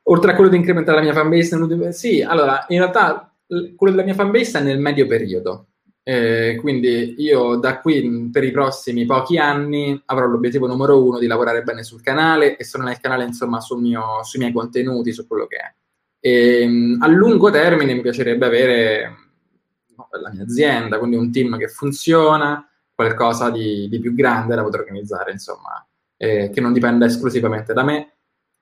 [0.04, 1.92] Oltre a quello di incrementare la mia lungo periodo?
[1.92, 3.34] Sì, allora, in realtà
[3.76, 5.68] quello della mia fanbase è nel medio periodo.
[6.06, 11.28] Eh, quindi io da qui per i prossimi pochi anni avrò l'obiettivo numero uno di
[11.28, 15.26] lavorare bene sul canale e sono nel canale insomma sul mio, sui miei contenuti, su
[15.26, 15.74] quello che è.
[16.20, 19.23] E, a lungo termine mi piacerebbe avere
[20.22, 24.82] la mia azienda, quindi un team che funziona, qualcosa di, di più grande da poter
[24.82, 25.86] organizzare, insomma,
[26.18, 28.14] eh, che non dipenda esclusivamente da me,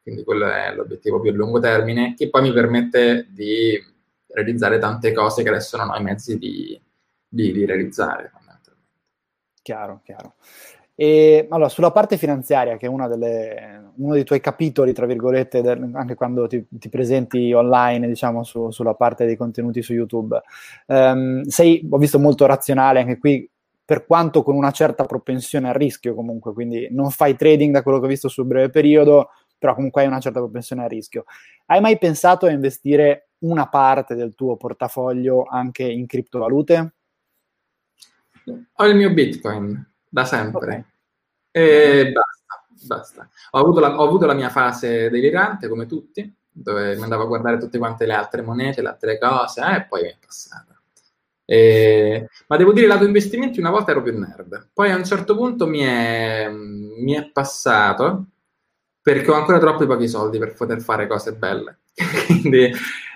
[0.02, 3.80] quindi quello è l'obiettivo più a lungo termine, che poi mi permette di
[4.28, 6.80] realizzare tante cose che adesso non ho i mezzi di,
[7.28, 8.32] di, di realizzare.
[9.62, 10.34] Chiaro, chiaro.
[10.95, 15.89] E allora, sulla parte finanziaria, che è delle, uno dei tuoi capitoli, tra virgolette, del,
[15.93, 20.39] anche quando ti, ti, presenti online, diciamo, su, sulla parte dei contenuti su YouTube,
[20.88, 23.49] um, sei, ho visto, molto razionale anche qui,
[23.84, 27.99] per quanto con una certa propensione al rischio comunque, quindi non fai trading da quello
[27.99, 31.25] che ho visto sul breve periodo, però comunque hai una certa propensione al rischio.
[31.65, 36.93] Hai mai pensato a investire una parte del tuo portafoglio anche in criptovalute?
[38.75, 40.86] Ho il mio Bitcoin da sempre.
[41.50, 42.04] Okay.
[42.04, 43.30] E basta, basta.
[43.52, 47.28] Ho avuto, la, ho avuto la mia fase delirante, come tutti, dove mi andavo a
[47.28, 50.80] guardare tutte quante le altre monete, le altre cose, eh, e poi mi è passata.
[51.45, 52.28] E...
[52.47, 55.65] Ma devo dire, lato investimenti una volta ero più nerd, poi a un certo punto
[55.67, 58.26] mi è, mi è passato
[59.02, 61.80] perché ho ancora troppi pochi soldi per poter fare cose belle.
[62.28, 62.71] Quindi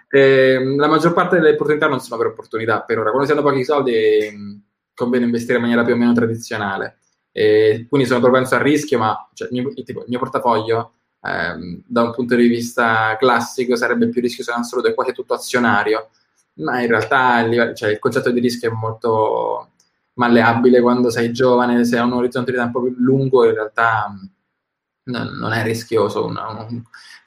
[0.09, 3.09] eh, la maggior parte delle opportunità non sono per opportunità per ora.
[3.09, 4.63] Quando si hanno pochi soldi
[4.95, 6.99] conviene investire in maniera più o meno tradizionale.
[7.31, 11.83] E quindi sono propenso al rischio, ma cioè, il, mio, tipo, il, mio, portafoglio ehm,
[11.85, 16.11] da un punto di vista classico sarebbe più rischioso in assoluto, è quasi tutto azionario,
[16.59, 19.71] ma in realtà il, cioè, il concetto di rischio è molto
[20.13, 24.13] malleabile quando sei giovane, se hai un orizzonte di tempo più lungo, in realtà
[25.03, 26.25] non, non è rischioso.
[26.25, 26.83] Un, un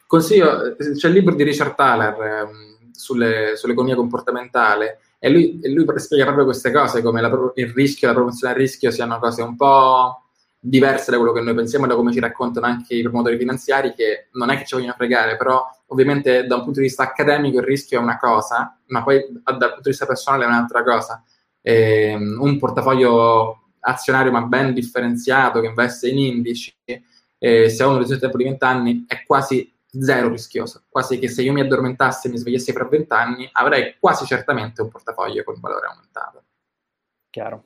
[0.06, 5.84] consiglio, c'è il libro di Richard Thaler ehm, sulle, sull'economia comportamentale e lui, e lui
[5.96, 9.56] spiega proprio queste cose, come la, il rischio la promozione al rischio siano cose un
[9.56, 10.22] po'
[10.60, 13.94] diverse da quello che noi pensiamo e da come ci raccontano anche i promotori finanziari,
[13.94, 17.58] che non è che ci vogliono fregare, però ovviamente da un punto di vista accademico
[17.58, 21.22] il rischio è una cosa, ma poi dal punto di vista personale è un'altra cosa.
[21.60, 26.74] E, um, un portafoglio azionario ma ben differenziato che investe in indici,
[27.38, 31.18] eh, se ha un orizzonte di tempo di 20 anni, è quasi zero rischioso, quasi
[31.18, 35.44] che se io mi addormentassi e mi svegliassi fra vent'anni avrei quasi certamente un portafoglio
[35.44, 36.42] con valore aumentato.
[37.30, 37.64] Chiaro.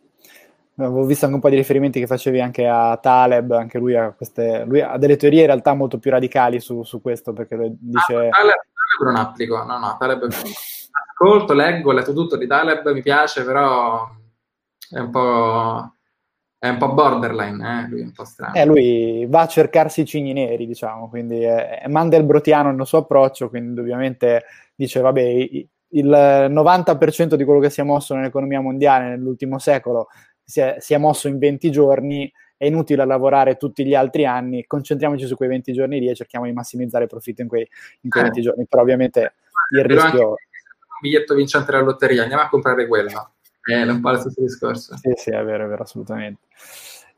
[0.77, 4.13] Avevo visto anche un po' di riferimenti che facevi anche a Taleb, anche lui ha,
[4.13, 8.15] queste, lui ha delle teorie in realtà molto più radicali su, su questo, perché dice...
[8.15, 10.29] Ah, Taleb, Taleb non applico, no, no, Taleb
[11.23, 14.09] ascolto, leggo, ho letto tutto di Taleb, mi piace, però
[14.91, 15.95] è un po'
[16.63, 17.89] è un po' borderline, eh?
[17.89, 18.55] lui è un po' strano.
[18.55, 22.99] Eh, lui va a cercarsi i cigni neri, diciamo, quindi è, è Mandelbrotiano nel suo
[22.99, 29.09] approccio, quindi ovviamente dice, vabbè, il 90% di quello che si è mosso nell'economia mondiale
[29.09, 30.07] nell'ultimo secolo
[30.45, 34.65] si è, si è, mosso in 20 giorni, è inutile lavorare tutti gli altri anni,
[34.65, 37.69] concentriamoci su quei 20 giorni lì e cerchiamo di massimizzare il profitto in quei,
[38.03, 38.27] in quei eh.
[38.27, 39.35] 20 giorni, però ovviamente
[39.75, 40.29] il rischio...
[40.29, 40.37] un
[41.01, 43.32] biglietto vincente della lotteria, andiamo a comprare quello.
[43.65, 44.97] Un po' lo stesso discorso.
[44.97, 46.41] Sì, sì, è vero, è vero, assolutamente.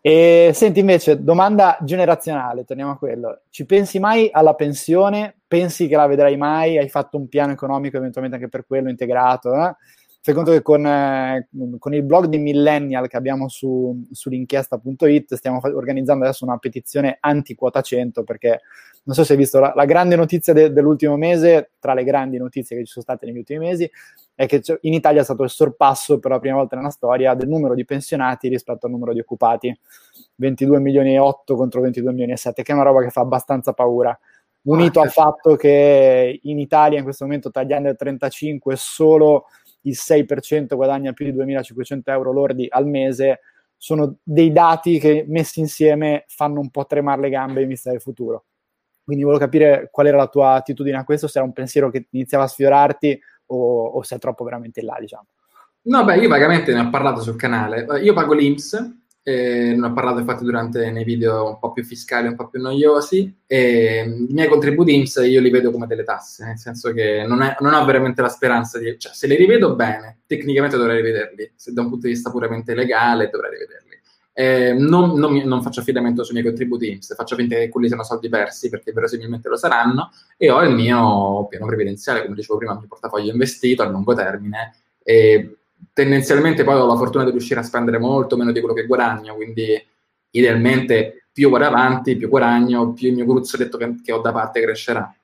[0.00, 3.40] E senti invece, domanda generazionale, torniamo a quello.
[3.48, 5.36] Ci pensi mai alla pensione?
[5.46, 6.76] Pensi che la vedrai mai?
[6.76, 9.54] Hai fatto un piano economico eventualmente anche per quello integrato?
[9.54, 9.74] Eh?
[10.20, 15.74] Fai che con, eh, con, il blog di Millennial che abbiamo su, sull'inchiesta.it stiamo fa-
[15.74, 18.60] organizzando adesso una petizione anti-quota 100 perché
[19.04, 22.38] non so se hai visto la, la grande notizia de- dell'ultimo mese, tra le grandi
[22.38, 23.90] notizie che ci sono state negli ultimi mesi,
[24.34, 27.48] è che in Italia è stato il sorpasso per la prima volta nella storia del
[27.48, 29.78] numero di pensionati rispetto al numero di occupati.
[30.36, 33.20] 22 milioni e 8 contro 22 milioni e 7, che è una roba che fa
[33.20, 34.18] abbastanza paura.
[34.62, 39.44] Unito al fatto che in Italia in questo momento tra gli anni del 35 solo
[39.82, 43.40] il 6% guadagna più di 2.500 euro lordi al mese,
[43.76, 48.00] sono dei dati che messi insieme fanno un po' tremare le gambe in vista del
[48.00, 48.44] futuro.
[49.04, 52.06] Quindi volevo capire qual era la tua attitudine a questo, se era un pensiero che
[52.10, 55.26] iniziava a sfiorarti o, o se è troppo veramente là, diciamo.
[55.82, 57.86] No, beh, io vagamente ne ho parlato sul canale.
[58.00, 62.28] Io pago l'Inps, eh, ne ho parlato infatti durante nei video un po' più fiscali,
[62.28, 66.44] un po' più noiosi, e i miei contributi INPS io li vedo come delle tasse,
[66.44, 68.98] nel senso che non, è, non ho veramente la speranza di...
[68.98, 72.74] cioè se li rivedo bene, tecnicamente dovrei rivederli, se da un punto di vista puramente
[72.74, 73.83] legale dovrei rivederli.
[74.36, 78.02] Eh, non, non, non, faccio affidamento sui miei contributi INPS, faccio finta che quelli siano
[78.02, 82.72] soldi persi perché verosimilmente lo saranno e ho il mio piano previdenziale, come dicevo prima,
[82.72, 84.74] il mio portafoglio investito a lungo termine
[85.04, 85.58] e
[85.92, 89.36] tendenzialmente poi ho la fortuna di riuscire a spendere molto meno di quello che guadagno,
[89.36, 89.80] quindi
[90.30, 94.60] idealmente più vado avanti, più guadagno, più il mio gruzzoletto che, che ho da parte
[94.60, 95.14] crescerà.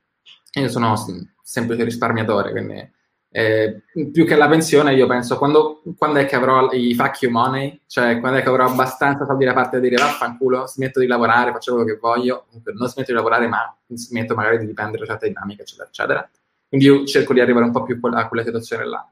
[0.53, 0.95] io sono
[1.43, 2.91] semplice risparmiatore, quindi
[3.33, 7.31] eh, più che la pensione, io penso quando, quando, è che avrò i fuck you
[7.31, 11.07] money, cioè quando è che avrò abbastanza soldi da parte da dire vaffanculo, smetto di
[11.07, 15.13] lavorare, faccio quello che voglio, non smetto di lavorare, ma smetto magari di dipendere da
[15.13, 16.31] certe dinamiche, eccetera, eccetera.
[16.69, 19.09] Quindi io cerco di arrivare un po' più a quella situazione là.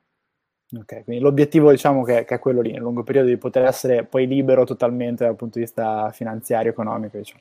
[0.77, 4.05] Ok, quindi l'obiettivo diciamo che, che, è quello lì, nel lungo periodo di poter essere
[4.05, 7.41] poi libero totalmente dal punto di vista finanziario, economico, diciamo.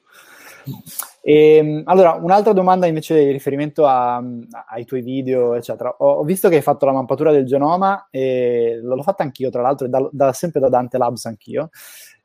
[1.21, 4.21] E, ehm, allora, un'altra domanda invece in riferimento a,
[4.69, 5.95] ai tuoi video, eccetera.
[5.99, 9.61] Ho, ho, visto che hai fatto la mappatura del genoma e l'ho fatta anch'io, tra
[9.61, 11.69] l'altro, da, da, sempre da Dante Labs anch'io.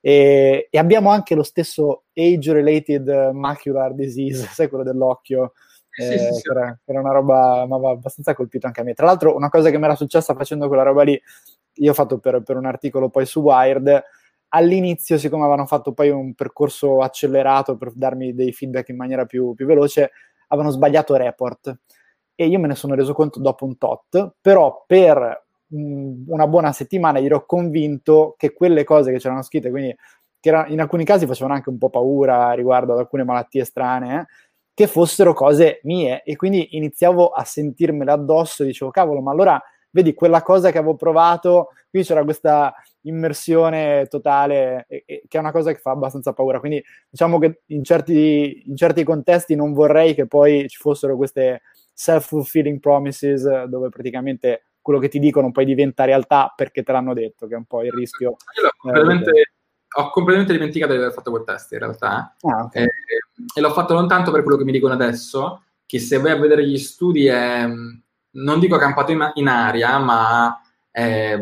[0.00, 5.52] E, e abbiamo anche lo stesso age-related macular disease, sai quello dell'occhio,
[5.94, 8.94] eh, sì, sì, era, era, una roba mi aveva abbastanza colpito anche a me.
[8.94, 11.20] Tra l'altro, una cosa che mi era successa facendo quella roba lì,
[11.74, 14.02] io ho fatto per, per un articolo poi su Wired.
[14.54, 19.54] All'inizio, siccome avevano fatto poi un percorso accelerato per darmi dei feedback in maniera più,
[19.54, 20.10] più veloce,
[20.48, 21.74] avevano sbagliato report.
[22.34, 26.72] E io me ne sono reso conto dopo un tot, però per mh, una buona
[26.72, 29.96] settimana io ero convinto che quelle cose che c'erano scritte, quindi
[30.38, 34.20] che era, in alcuni casi facevano anche un po' paura riguardo ad alcune malattie strane,
[34.20, 34.26] eh,
[34.74, 36.22] che fossero cose mie.
[36.24, 39.58] E quindi iniziavo a sentirmele addosso dicevo cavolo ma allora
[39.90, 41.68] vedi quella cosa che avevo provato?
[41.90, 46.60] Qui c'era questa immersione totale e, e, che è una cosa che fa abbastanza paura
[46.60, 51.62] quindi diciamo che in certi, in certi contesti non vorrei che poi ci fossero queste
[51.92, 57.46] self-fulfilling promises dove praticamente quello che ti dicono poi diventa realtà perché te l'hanno detto
[57.46, 58.36] che è un po' il rischio
[58.94, 59.42] eh,
[59.94, 62.34] ho completamente dimenticato di aver fatto quel test in realtà.
[62.40, 62.84] Ah, okay.
[62.84, 62.88] e,
[63.54, 66.38] e, l'ho fatto non tanto per quello che mi dicono adesso, che se vai a
[66.38, 70.61] vedere gli studi è, non dico campato in, in aria, ma
[70.92, 71.34] è, è,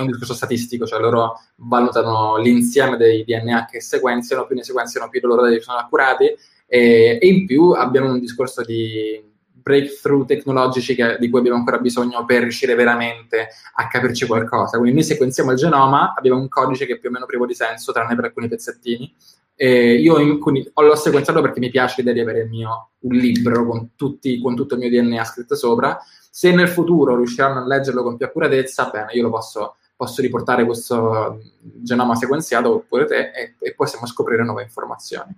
[0.00, 5.20] un discorso statistico, cioè loro valutano l'insieme dei DNA che sequenziano, più ne sequenziano, più
[5.22, 6.26] loro dati sono accurati,
[6.66, 9.24] e, e in più abbiamo un discorso di
[9.68, 14.78] breakthrough tecnologici che, di cui abbiamo ancora bisogno per riuscire veramente a capirci qualcosa.
[14.78, 17.54] Quindi noi sequenziamo il genoma, abbiamo un codice che è più o meno privo di
[17.54, 19.14] senso, tranne per alcuni pezzettini.
[19.54, 23.90] E io in, l'ho sequenziato perché mi piace l'idea di avere mio, un libro con,
[23.96, 25.98] tutti, con tutto il mio DNA scritto sopra.
[26.30, 30.64] Se nel futuro riusciranno a leggerlo con più accuratezza, bene, io lo posso, posso riportare
[30.64, 35.36] questo genoma sequenziato oppure te e, e possiamo scoprire nuove informazioni.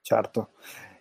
[0.00, 0.50] Certo.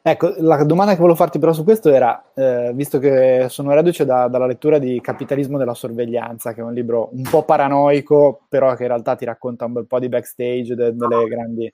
[0.08, 4.06] Ecco, la domanda che volevo farti però su questo era, eh, visto che sono reduce
[4.06, 8.76] da, dalla lettura di Capitalismo della sorveglianza, che è un libro un po' paranoico, però
[8.76, 11.74] che in realtà ti racconta un bel po' di backstage de, delle grandi...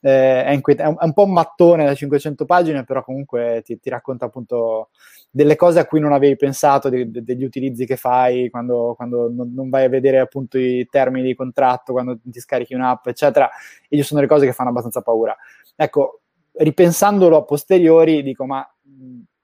[0.00, 3.62] Eh, è, inquiet- è, un, è, un, po' un mattone da 500 pagine, però comunque
[3.64, 4.88] ti, ti, racconta appunto
[5.30, 9.30] delle cose a cui non avevi pensato, de, de, degli utilizzi che fai quando, quando
[9.32, 13.48] non, non, vai a vedere appunto i termini di contratto, quando ti scarichi un'app, eccetera.
[13.88, 15.36] E ci sono delle cose che fanno abbastanza paura.
[15.76, 16.22] Ecco,
[16.58, 18.66] ripensandolo a posteriori, dico, ma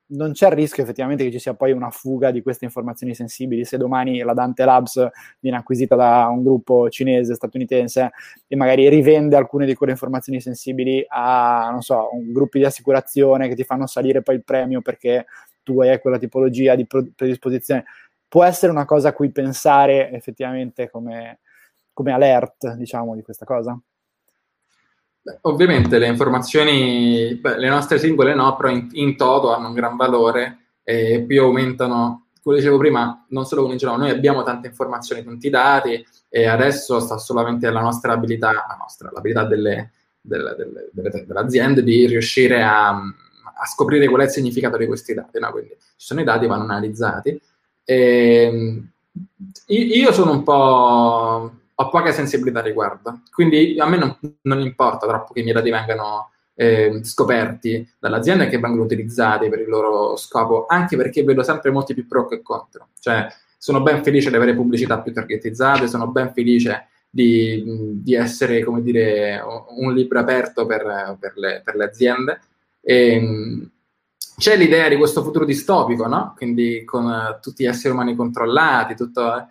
[0.07, 3.65] non c'è il rischio effettivamente che ci sia poi una fuga di queste informazioni sensibili
[3.65, 5.09] se domani la Dante Labs
[5.41, 8.11] viene acquisita da un gruppo cinese, statunitense
[8.47, 13.55] e magari rivende alcune di quelle informazioni sensibili a, non so, gruppi di assicurazione che
[13.55, 15.27] ti fanno salire poi il premio perché
[15.63, 17.85] tu hai quella tipologia di predisposizione.
[18.29, 21.41] Può essere una cosa a cui pensare effettivamente come,
[21.93, 23.81] come alert, diciamo, di questa cosa?
[25.25, 29.73] Beh, ovviamente le informazioni, beh, le nostre singole no, però in, in toto hanno un
[29.73, 34.43] gran valore e più aumentano, come dicevo prima, non solo con il giornale, noi abbiamo
[34.43, 39.93] tante informazioni, tanti dati e adesso sta solamente la nostra abilità, la nostra, l'abilità delle,
[40.21, 44.87] delle, delle, delle, delle aziende di riuscire a, a, scoprire qual è il significato di
[44.87, 45.39] questi dati.
[45.39, 45.51] No?
[45.53, 47.41] Quindi ci sono i dati, vanno analizzati.
[47.83, 48.83] E,
[49.69, 55.07] io sono un po' ho poca sensibilità al riguardo, quindi a me non, non importa
[55.07, 59.69] troppo che i miei dati vengano eh, scoperti dall'azienda e che vengono utilizzati per il
[59.69, 62.89] loro scopo, anche perché vedo sempre molti più pro che contro.
[62.99, 63.27] Cioè,
[63.59, 67.63] sono ben felice di avere pubblicità più targetizzate, sono ben felice di,
[68.03, 69.43] di essere, come dire,
[69.77, 72.41] un libro aperto per, per, le, per le, aziende.
[72.81, 73.71] E, ehm,
[74.37, 76.35] c'è l'idea di questo futuro distopico, no?
[76.37, 79.49] Quindi con uh, tutti gli esseri umani controllati, tutto...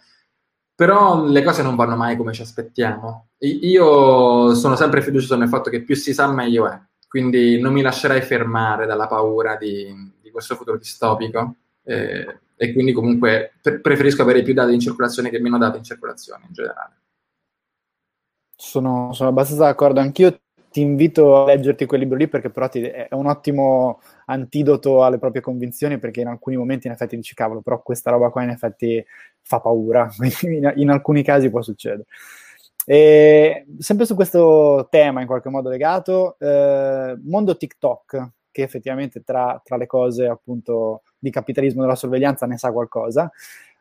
[0.75, 3.29] Però le cose non vanno mai come ci aspettiamo.
[3.39, 7.81] Io sono sempre fiducioso nel fatto che più si sa meglio è, quindi non mi
[7.81, 14.21] lascerai fermare dalla paura di, di questo futuro distopico eh, e quindi comunque pre- preferisco
[14.23, 17.01] avere più dati in circolazione che meno dati in circolazione in generale.
[18.55, 20.39] Sono, sono abbastanza d'accordo anch'io
[20.73, 25.19] ti invito a leggerti quel libro lì perché però ti, è un ottimo antidoto alle
[25.19, 28.49] proprie convinzioni perché in alcuni momenti in effetti dici cavolo però questa roba qua in
[28.49, 29.03] effetti
[29.41, 30.09] fa paura.
[30.41, 32.05] In, in alcuni casi può succedere.
[32.85, 39.59] E sempre su questo tema in qualche modo legato eh, mondo TikTok che effettivamente tra,
[39.63, 43.31] tra le cose appunto di capitalismo della sorveglianza ne sa qualcosa.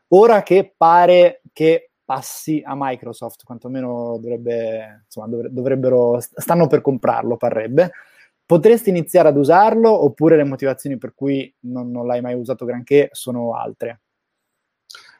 [0.09, 7.91] Ora che pare che passi a Microsoft, quantomeno dovrebbe, insomma, dovrebbero, stanno per comprarlo, parrebbe.
[8.45, 13.09] Potresti iniziare ad usarlo oppure le motivazioni per cui non, non l'hai mai usato granché
[13.13, 14.01] sono altre?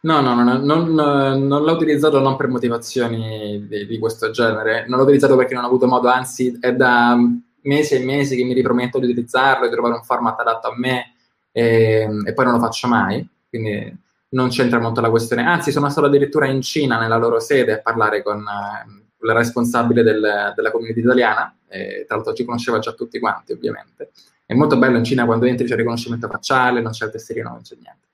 [0.01, 4.97] No, no, no, non, non, l'ho utilizzato non per motivazioni di, di, questo genere, non
[4.97, 7.17] l'ho utilizzato perché non ho avuto modo, anzi è da
[7.61, 11.13] mesi e mesi che mi riprometto di utilizzarlo, di trovare un format adatto a me
[11.53, 13.97] e, e poi non lo faccio mai, quindi
[14.29, 15.45] non c'entra molto la questione.
[15.45, 20.03] Anzi, sono stato addirittura in Cina, nella loro sede, a parlare con eh, la responsabile
[20.03, 24.11] del, della comunità italiana, e, tra l'altro ci conosceva già tutti quanti, ovviamente.
[24.45, 27.49] È molto bello in Cina quando entri c'è il riconoscimento facciale, non c'è il tesserino,
[27.49, 28.07] non c'è niente.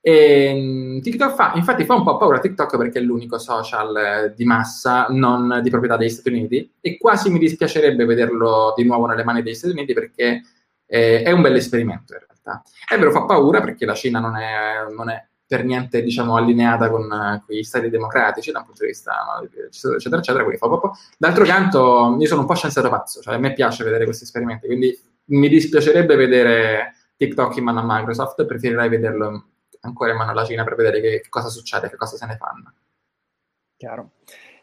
[0.00, 4.34] E, mm, TikTok fa, infatti fa un po' paura TikTok perché è l'unico social eh,
[4.36, 9.06] di massa non di proprietà degli Stati Uniti e quasi mi dispiacerebbe vederlo di nuovo
[9.06, 10.42] nelle mani degli Stati Uniti perché
[10.86, 12.62] eh, è un bel esperimento in realtà.
[12.88, 16.90] È vero, fa paura perché la Cina non è, non è per niente diciamo, allineata
[16.90, 20.66] con, uh, gli stati democratici da un punto di vista no, eccetera eccetera quindi fa
[20.66, 20.92] proprio.
[21.16, 24.66] d'altro canto io sono un po' scienziato pazzo cioè a me piace vedere questi esperimenti
[24.66, 29.46] quindi mi dispiacerebbe vedere TikTok in mano a Microsoft preferirei vederlo
[29.80, 32.36] ancora in mano alla Cina per vedere che, che cosa succede che cosa se ne
[32.36, 32.72] fanno
[33.76, 34.12] chiaro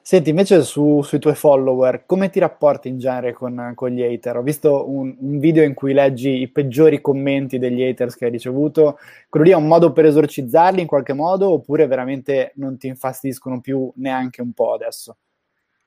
[0.06, 4.36] Senti, invece su, sui tuoi follower, come ti rapporti in genere con, con gli hater?
[4.36, 8.32] Ho visto un, un, video in cui leggi i peggiori commenti degli haters che hai
[8.32, 9.00] ricevuto.
[9.30, 13.62] Quello lì è un modo per esorcizzarli in qualche modo oppure veramente non ti infastidiscono
[13.62, 15.16] più neanche un po' adesso?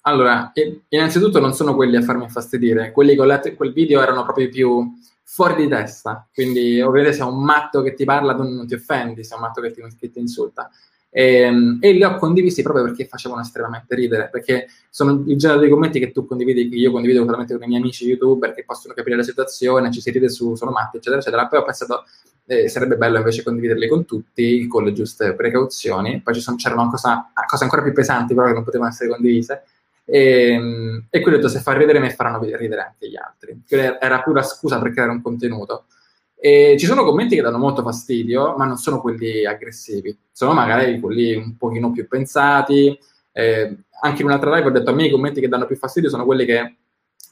[0.00, 0.50] Allora,
[0.88, 2.92] innanzitutto non sono quelli a farmi infastidire.
[2.92, 4.94] Quelli che ho letto in quel video erano proprio più
[5.24, 6.26] fuori di testa.
[6.32, 9.42] Quindi, ovviamente, se è un matto che ti parla, non, ti offendi, se è un
[9.42, 10.70] matto che ti, che ti insulta.
[11.18, 15.62] E, ehm, e, li ho condivisi proprio perché facevano estremamente ridere, perché sono il genere
[15.62, 18.64] di commenti che tu condividi, che io condivido solamente con i miei amici youtuber che
[18.64, 21.46] possono capire la situazione, ci si ride su, sono matti, eccetera, eccetera.
[21.46, 22.04] Poi ho pensato,
[22.44, 26.20] eh, sarebbe bello invece condividerli con tutti, con le giuste precauzioni.
[26.20, 29.62] Poi sono, c'erano cosa, cose ancora più pesanti, però che non potevano essere condivise.
[30.04, 33.58] E, ehm, e quindi ho detto, se fa ridere me faranno ridere anche gli altri.
[33.68, 35.86] Era più la scusa per creare un contenuto.
[36.39, 41.01] E ci sono commenti che danno molto fastidio, ma non sono quelli aggressivi, sono magari
[41.01, 42.99] quelli un pochino più pensati.
[43.32, 46.11] Eh, anche in un'altra live ho detto a me i commenti che danno più fastidio
[46.11, 46.76] sono quelli che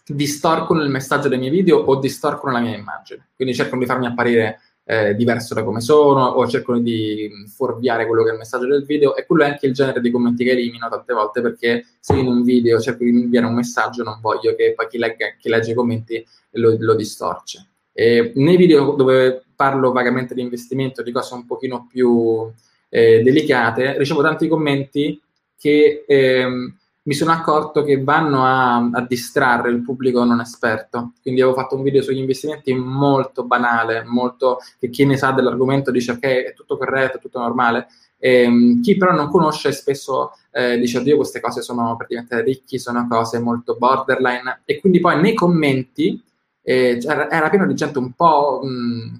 [0.07, 3.29] distorcono il messaggio dei miei video o distorcono la mia immagine.
[3.37, 8.23] Quindi cercano di farmi apparire eh, diverso da come sono o cercano di fuorviare quello
[8.23, 10.51] che è il messaggio del video e quello è anche il genere di commenti che
[10.51, 14.55] elimino tante volte perché se in un video cerco di inviare un messaggio non voglio
[14.55, 17.69] che poi chi, legga, chi legge i commenti lo, lo distorce.
[17.97, 22.51] Eh, nei video dove parlo vagamente di investimento, di cose un pochino più
[22.89, 25.21] eh, delicate, ricevo tanti commenti
[25.57, 26.77] che ehm,
[27.07, 31.13] mi sono accorto che vanno a, a, distrarre il pubblico non esperto.
[31.23, 35.91] Quindi avevo fatto un video sugli investimenti molto banale, molto che chi ne sa dell'argomento
[35.91, 37.89] dice ok, è tutto corretto, è tutto normale.
[38.19, 42.79] E, ehm, chi però non conosce spesso eh, dice oddio queste cose sono praticamente ricchi,
[42.79, 46.23] sono cose molto borderline e quindi poi nei commenti
[46.65, 48.61] e era pieno di gente un po'...
[48.65, 49.15] Mh, mm,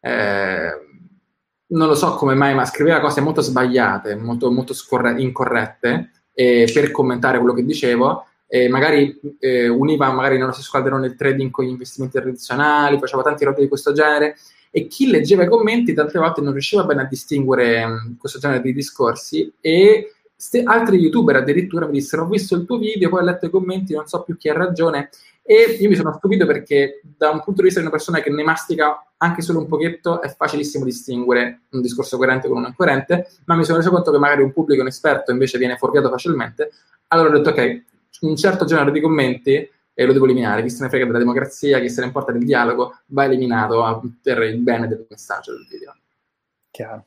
[0.00, 0.84] eh,
[1.66, 6.70] non lo so come mai, ma scriveva cose molto sbagliate, molto, molto scorre- incorrette, e
[6.72, 11.50] per commentare quello che dicevo, e magari eh, univa magari nello stesso calderone il trading
[11.50, 14.36] con gli investimenti tradizionali, faceva tanti robe di questo genere
[14.70, 18.60] e chi leggeva i commenti tante volte non riusciva bene a distinguere um, questo genere
[18.60, 23.20] di discorsi e st- altri youtuber addirittura mi dissero ho visto il tuo video, poi
[23.20, 25.10] ho letto i commenti, non so più chi ha ragione
[25.46, 28.30] e io mi sono stupito perché da un punto di vista di una persona che
[28.30, 33.28] ne mastica anche solo un pochetto è facilissimo distinguere un discorso coerente con uno incoerente,
[33.44, 36.70] ma mi sono reso conto che magari un pubblico inesperto invece viene fuorviato facilmente,
[37.08, 37.82] allora ho detto ok,
[38.22, 40.62] un certo genere di commenti e lo devo eliminare.
[40.62, 44.42] Chi se ne frega della democrazia, chi se ne importa del dialogo, va eliminato per
[44.42, 45.94] il bene del messaggio del video.
[46.70, 47.04] Chiaro.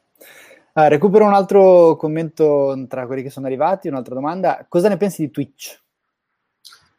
[0.73, 4.65] Ah, recupero un altro commento tra quelli che sono arrivati, un'altra domanda.
[4.69, 5.85] Cosa ne pensi di Twitch?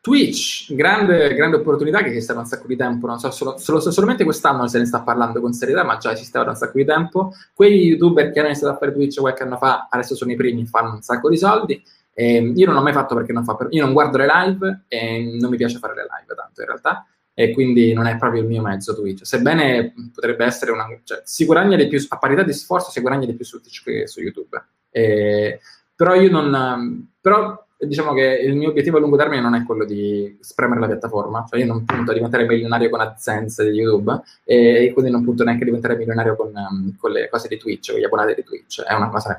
[0.01, 3.81] Twitch, grande, grande opportunità che esiste da un sacco di tempo, non so, solo, solo,
[3.81, 6.85] solamente quest'anno se ne sta parlando con serietà, ma già esisteva da un sacco di
[6.85, 7.33] tempo.
[7.53, 10.67] Quei youtuber che hanno iniziato a fare Twitch qualche anno fa, adesso sono i primi,
[10.67, 11.83] fanno un sacco di soldi
[12.19, 13.69] eh, io non ho mai fatto perché non fa per...
[13.71, 17.07] Io non guardo le live e non mi piace fare le live tanto in realtà
[17.33, 19.25] e quindi non è proprio il mio mezzo Twitch.
[19.25, 20.85] Sebbene potrebbe essere una...
[21.05, 23.85] Cioè, si guadagna di più, a parità di sforzo si guadagna di più su Twitch
[23.85, 24.61] che su YouTube.
[24.91, 25.61] Eh,
[25.95, 27.09] però io non...
[27.21, 30.87] Però diciamo che il mio obiettivo a lungo termine non è quello di spremere la
[30.87, 35.22] piattaforma, cioè io non punto a diventare milionario con AdSense di YouTube e quindi non
[35.22, 38.35] punto neanche a diventare milionario con, um, con le cose di Twitch, con gli abbonati
[38.35, 39.39] di Twitch, è una cosa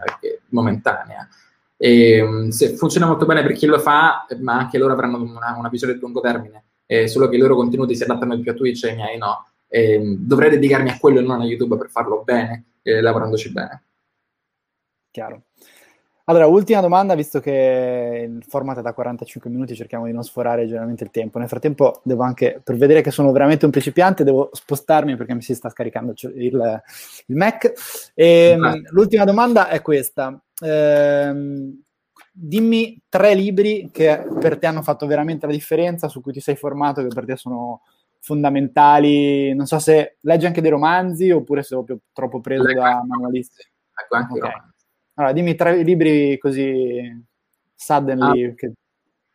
[0.50, 1.28] momentanea.
[1.76, 5.56] E, mm, se funziona molto bene per chi lo fa, ma anche loro avranno una,
[5.58, 8.54] una visione di lungo termine, eh, solo che i loro contenuti si adattano più a
[8.54, 9.48] Twitch e i miei no.
[9.68, 13.84] E, dovrei dedicarmi a quello e non a YouTube per farlo bene, eh, lavorandoci bene.
[15.12, 15.44] Chiaro.
[16.30, 20.68] Allora, ultima domanda, visto che il format è da 45 minuti, cerchiamo di non sforare
[20.68, 21.40] generalmente il tempo.
[21.40, 25.42] Nel frattempo, devo anche, per vedere che sono veramente un principiante, devo spostarmi perché mi
[25.42, 26.82] si sta scaricando il,
[27.26, 27.74] il Mac.
[28.14, 28.80] E, ah.
[28.92, 30.40] L'ultima domanda è questa.
[30.62, 31.82] Ehm,
[32.32, 36.56] dimmi tre libri che per te hanno fatto veramente la differenza, su cui ti sei
[36.56, 37.82] formato, che per te sono
[38.20, 39.56] fondamentali.
[39.56, 43.64] Non so se leggi anche dei romanzi oppure sei proprio troppo preso Leggo da manualisti.
[44.00, 44.52] Ecco anche okay.
[44.52, 44.69] romanzi.
[45.20, 47.26] Allora, dimmi tre libri così
[47.76, 48.46] suddenly.
[48.46, 48.54] Ah.
[48.56, 48.72] Che...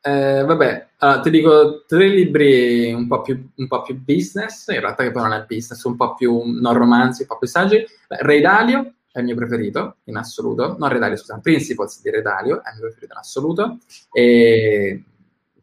[0.00, 4.80] Eh, vabbè, allora, ti dico tre libri un po, più, un po' più business, in
[4.80, 7.84] realtà che poi non è business, un po' più non romanzi, un po' più saggi.
[8.08, 12.22] Re Dalio è il mio preferito in assoluto, non Re Dalio, scusa, Principles di Re
[12.22, 13.78] Dalio è il mio preferito in assoluto.
[14.10, 15.02] E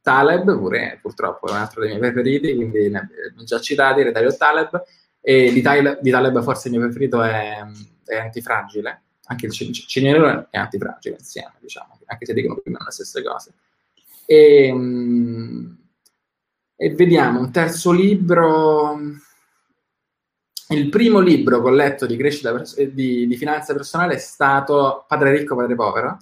[0.03, 4.11] Taleb pure, purtroppo, è un altro dei miei preferiti, quindi ne abbiamo già citati, Re
[4.11, 4.83] Dalio e Taleb.
[5.19, 7.57] E di Taleb, di Taleb forse il mio preferito è,
[8.05, 9.01] è Antifragile
[9.31, 13.23] anche il Cinerone è antifragile insieme, diciamo, anche se dicono più o meno le stesse
[13.23, 13.53] cose.
[14.25, 15.77] E, ehm,
[16.75, 18.99] e vediamo un terzo libro.
[20.69, 25.05] Il primo libro che ho letto di crescita eh, di, di finanza personale è stato
[25.07, 26.17] Padre ricco, padre povero,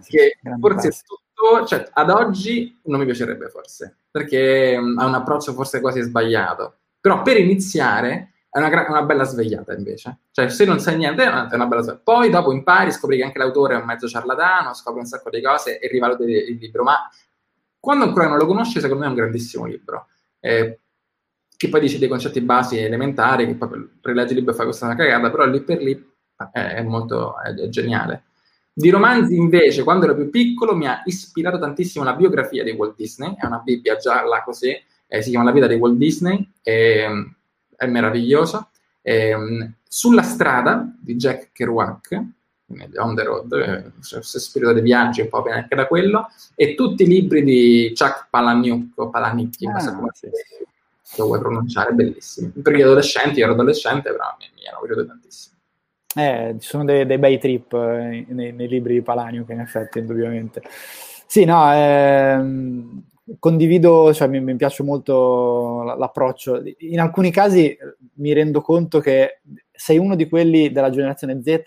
[0.00, 5.06] sì, che forse è tutto, cioè, ad oggi non mi piacerebbe forse, perché um, ha
[5.06, 6.76] un approccio forse quasi sbagliato.
[7.00, 10.18] Però per iniziare è una, una, bella svegliata invece.
[10.30, 12.02] Cioè, se non sai niente, è una bella svegliata.
[12.04, 15.42] Poi dopo impari, scopri che anche l'autore è un mezzo ciarlatano, scopri un sacco di
[15.42, 16.84] cose e rivaluti il libro.
[16.84, 17.10] Ma
[17.80, 20.06] quando ancora non lo conosci, secondo me è un grandissimo libro.
[20.38, 20.78] Eh,
[21.56, 24.86] che poi dice dei concetti basi elementari, che poi rileggi il libro e fai questa
[24.86, 26.12] una cagata, però lì per lì
[26.52, 28.26] è, è molto è, è geniale.
[28.72, 32.94] Di romanzi invece, quando ero più piccolo, mi ha ispirato tantissimo la biografia di Walt
[32.94, 37.34] Disney, è una Bibbia gialla così, eh, si chiama La vita di Walt Disney, e,
[37.76, 38.68] è meraviglioso.
[39.02, 39.36] Eh,
[39.86, 42.22] sulla strada di Jack Kerouac,
[42.96, 47.02] On the Road, eh, spirito dei viaggi, un po' viene anche da quello, e tutti
[47.02, 50.28] i libri di Chuck Palahniuk, o Palahniuk, non so come si
[51.16, 52.48] lo vuoi pronunciare, bellissimi.
[52.50, 55.56] Per gli adolescenti, io ero adolescente, però mi, mi hanno piaciuto tantissimo.
[56.16, 59.98] Eh, ci sono dei, dei bei trip eh, nei, nei, libri di Palahniuk, in effetti,
[59.98, 60.62] indubbiamente.
[61.26, 63.02] Sì, no, ehm,
[63.38, 66.62] condivido, cioè mi, mi, piace molto l'approccio.
[66.78, 67.76] In alcuni casi
[68.14, 69.40] mi rendo conto che
[69.72, 71.62] sei uno di quelli della generazione Z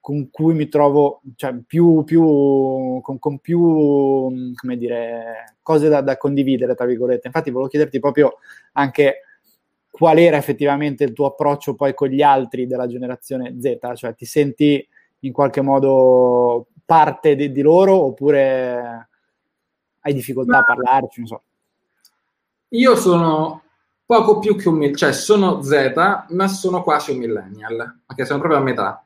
[0.00, 6.16] con cui mi trovo cioè, più, più, con, con, più come dire, cose da, da,
[6.16, 7.26] condividere, tra virgolette.
[7.26, 8.38] Infatti volevo chiederti proprio
[8.72, 9.24] anche
[9.90, 14.24] qual era effettivamente il tuo approccio poi con gli altri della generazione Z, cioè ti
[14.24, 14.86] senti
[15.20, 19.09] in qualche modo parte di, di loro oppure
[20.00, 21.42] hai difficoltà a parlarci, non so.
[22.68, 23.62] Io sono
[24.04, 28.38] poco più che un millennial, cioè sono Z, ma sono quasi un millennial, perché sono
[28.38, 29.04] proprio a metà.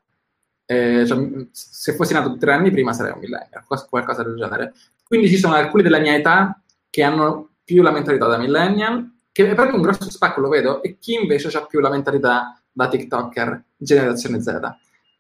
[0.67, 4.75] Eh, cioè, se fossi nato tre anni prima sarei un millennial, qualcosa del genere.
[5.07, 9.51] Quindi ci sono alcuni della mia età che hanno più la mentalità da millennial, che
[9.51, 12.89] è proprio un grosso spacco, lo vedo, e chi invece ha più la mentalità da
[12.89, 14.61] TikToker, generazione Z.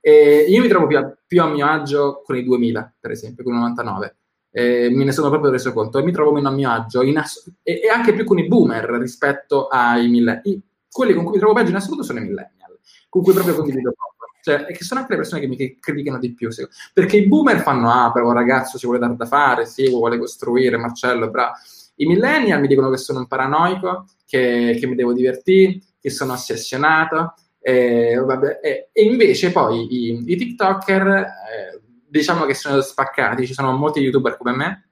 [0.00, 3.42] E io mi trovo più a, più a mio agio con i 2000, per esempio,
[3.42, 4.16] con i 99
[4.56, 7.50] eh, me ne sono proprio reso conto e mi trovo meno a mio agio ass-
[7.64, 10.62] e, e, anche più con i boomer rispetto ai millennial.
[10.88, 12.78] Quelli con cui mi trovo peggio in assoluto sono i millennial,
[13.08, 14.12] con cui proprio condivido poco.
[14.40, 16.50] Cioè, che sono anche le persone che mi criticano di più.
[16.92, 20.76] Perché i boomer fanno, ah, bravo ragazzo, ci vuole dare da fare, sì, vuole costruire,
[20.76, 21.54] Marcello, bravo.
[21.96, 26.34] I millennial mi dicono che sono un paranoico, che, che mi devo divertire, che sono
[26.34, 27.34] ossessionato.
[27.58, 31.83] Eh, vabbè, eh, e invece poi i, i TikToker eh,
[32.14, 34.88] diciamo che sono spaccati, ci sono molti youtuber come me,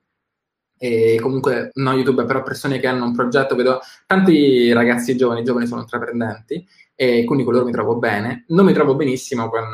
[0.77, 5.69] e comunque non youtuber, però persone che hanno un progetto, vedo tanti ragazzi giovani, giovani
[5.69, 6.67] sono intraprendenti,
[6.97, 8.45] e quindi con loro mi trovo bene.
[8.49, 9.71] Non mi trovo benissimo con,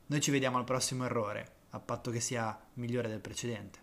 [0.08, 3.80] Noi ci vediamo al prossimo errore, a patto che sia migliore del precedente.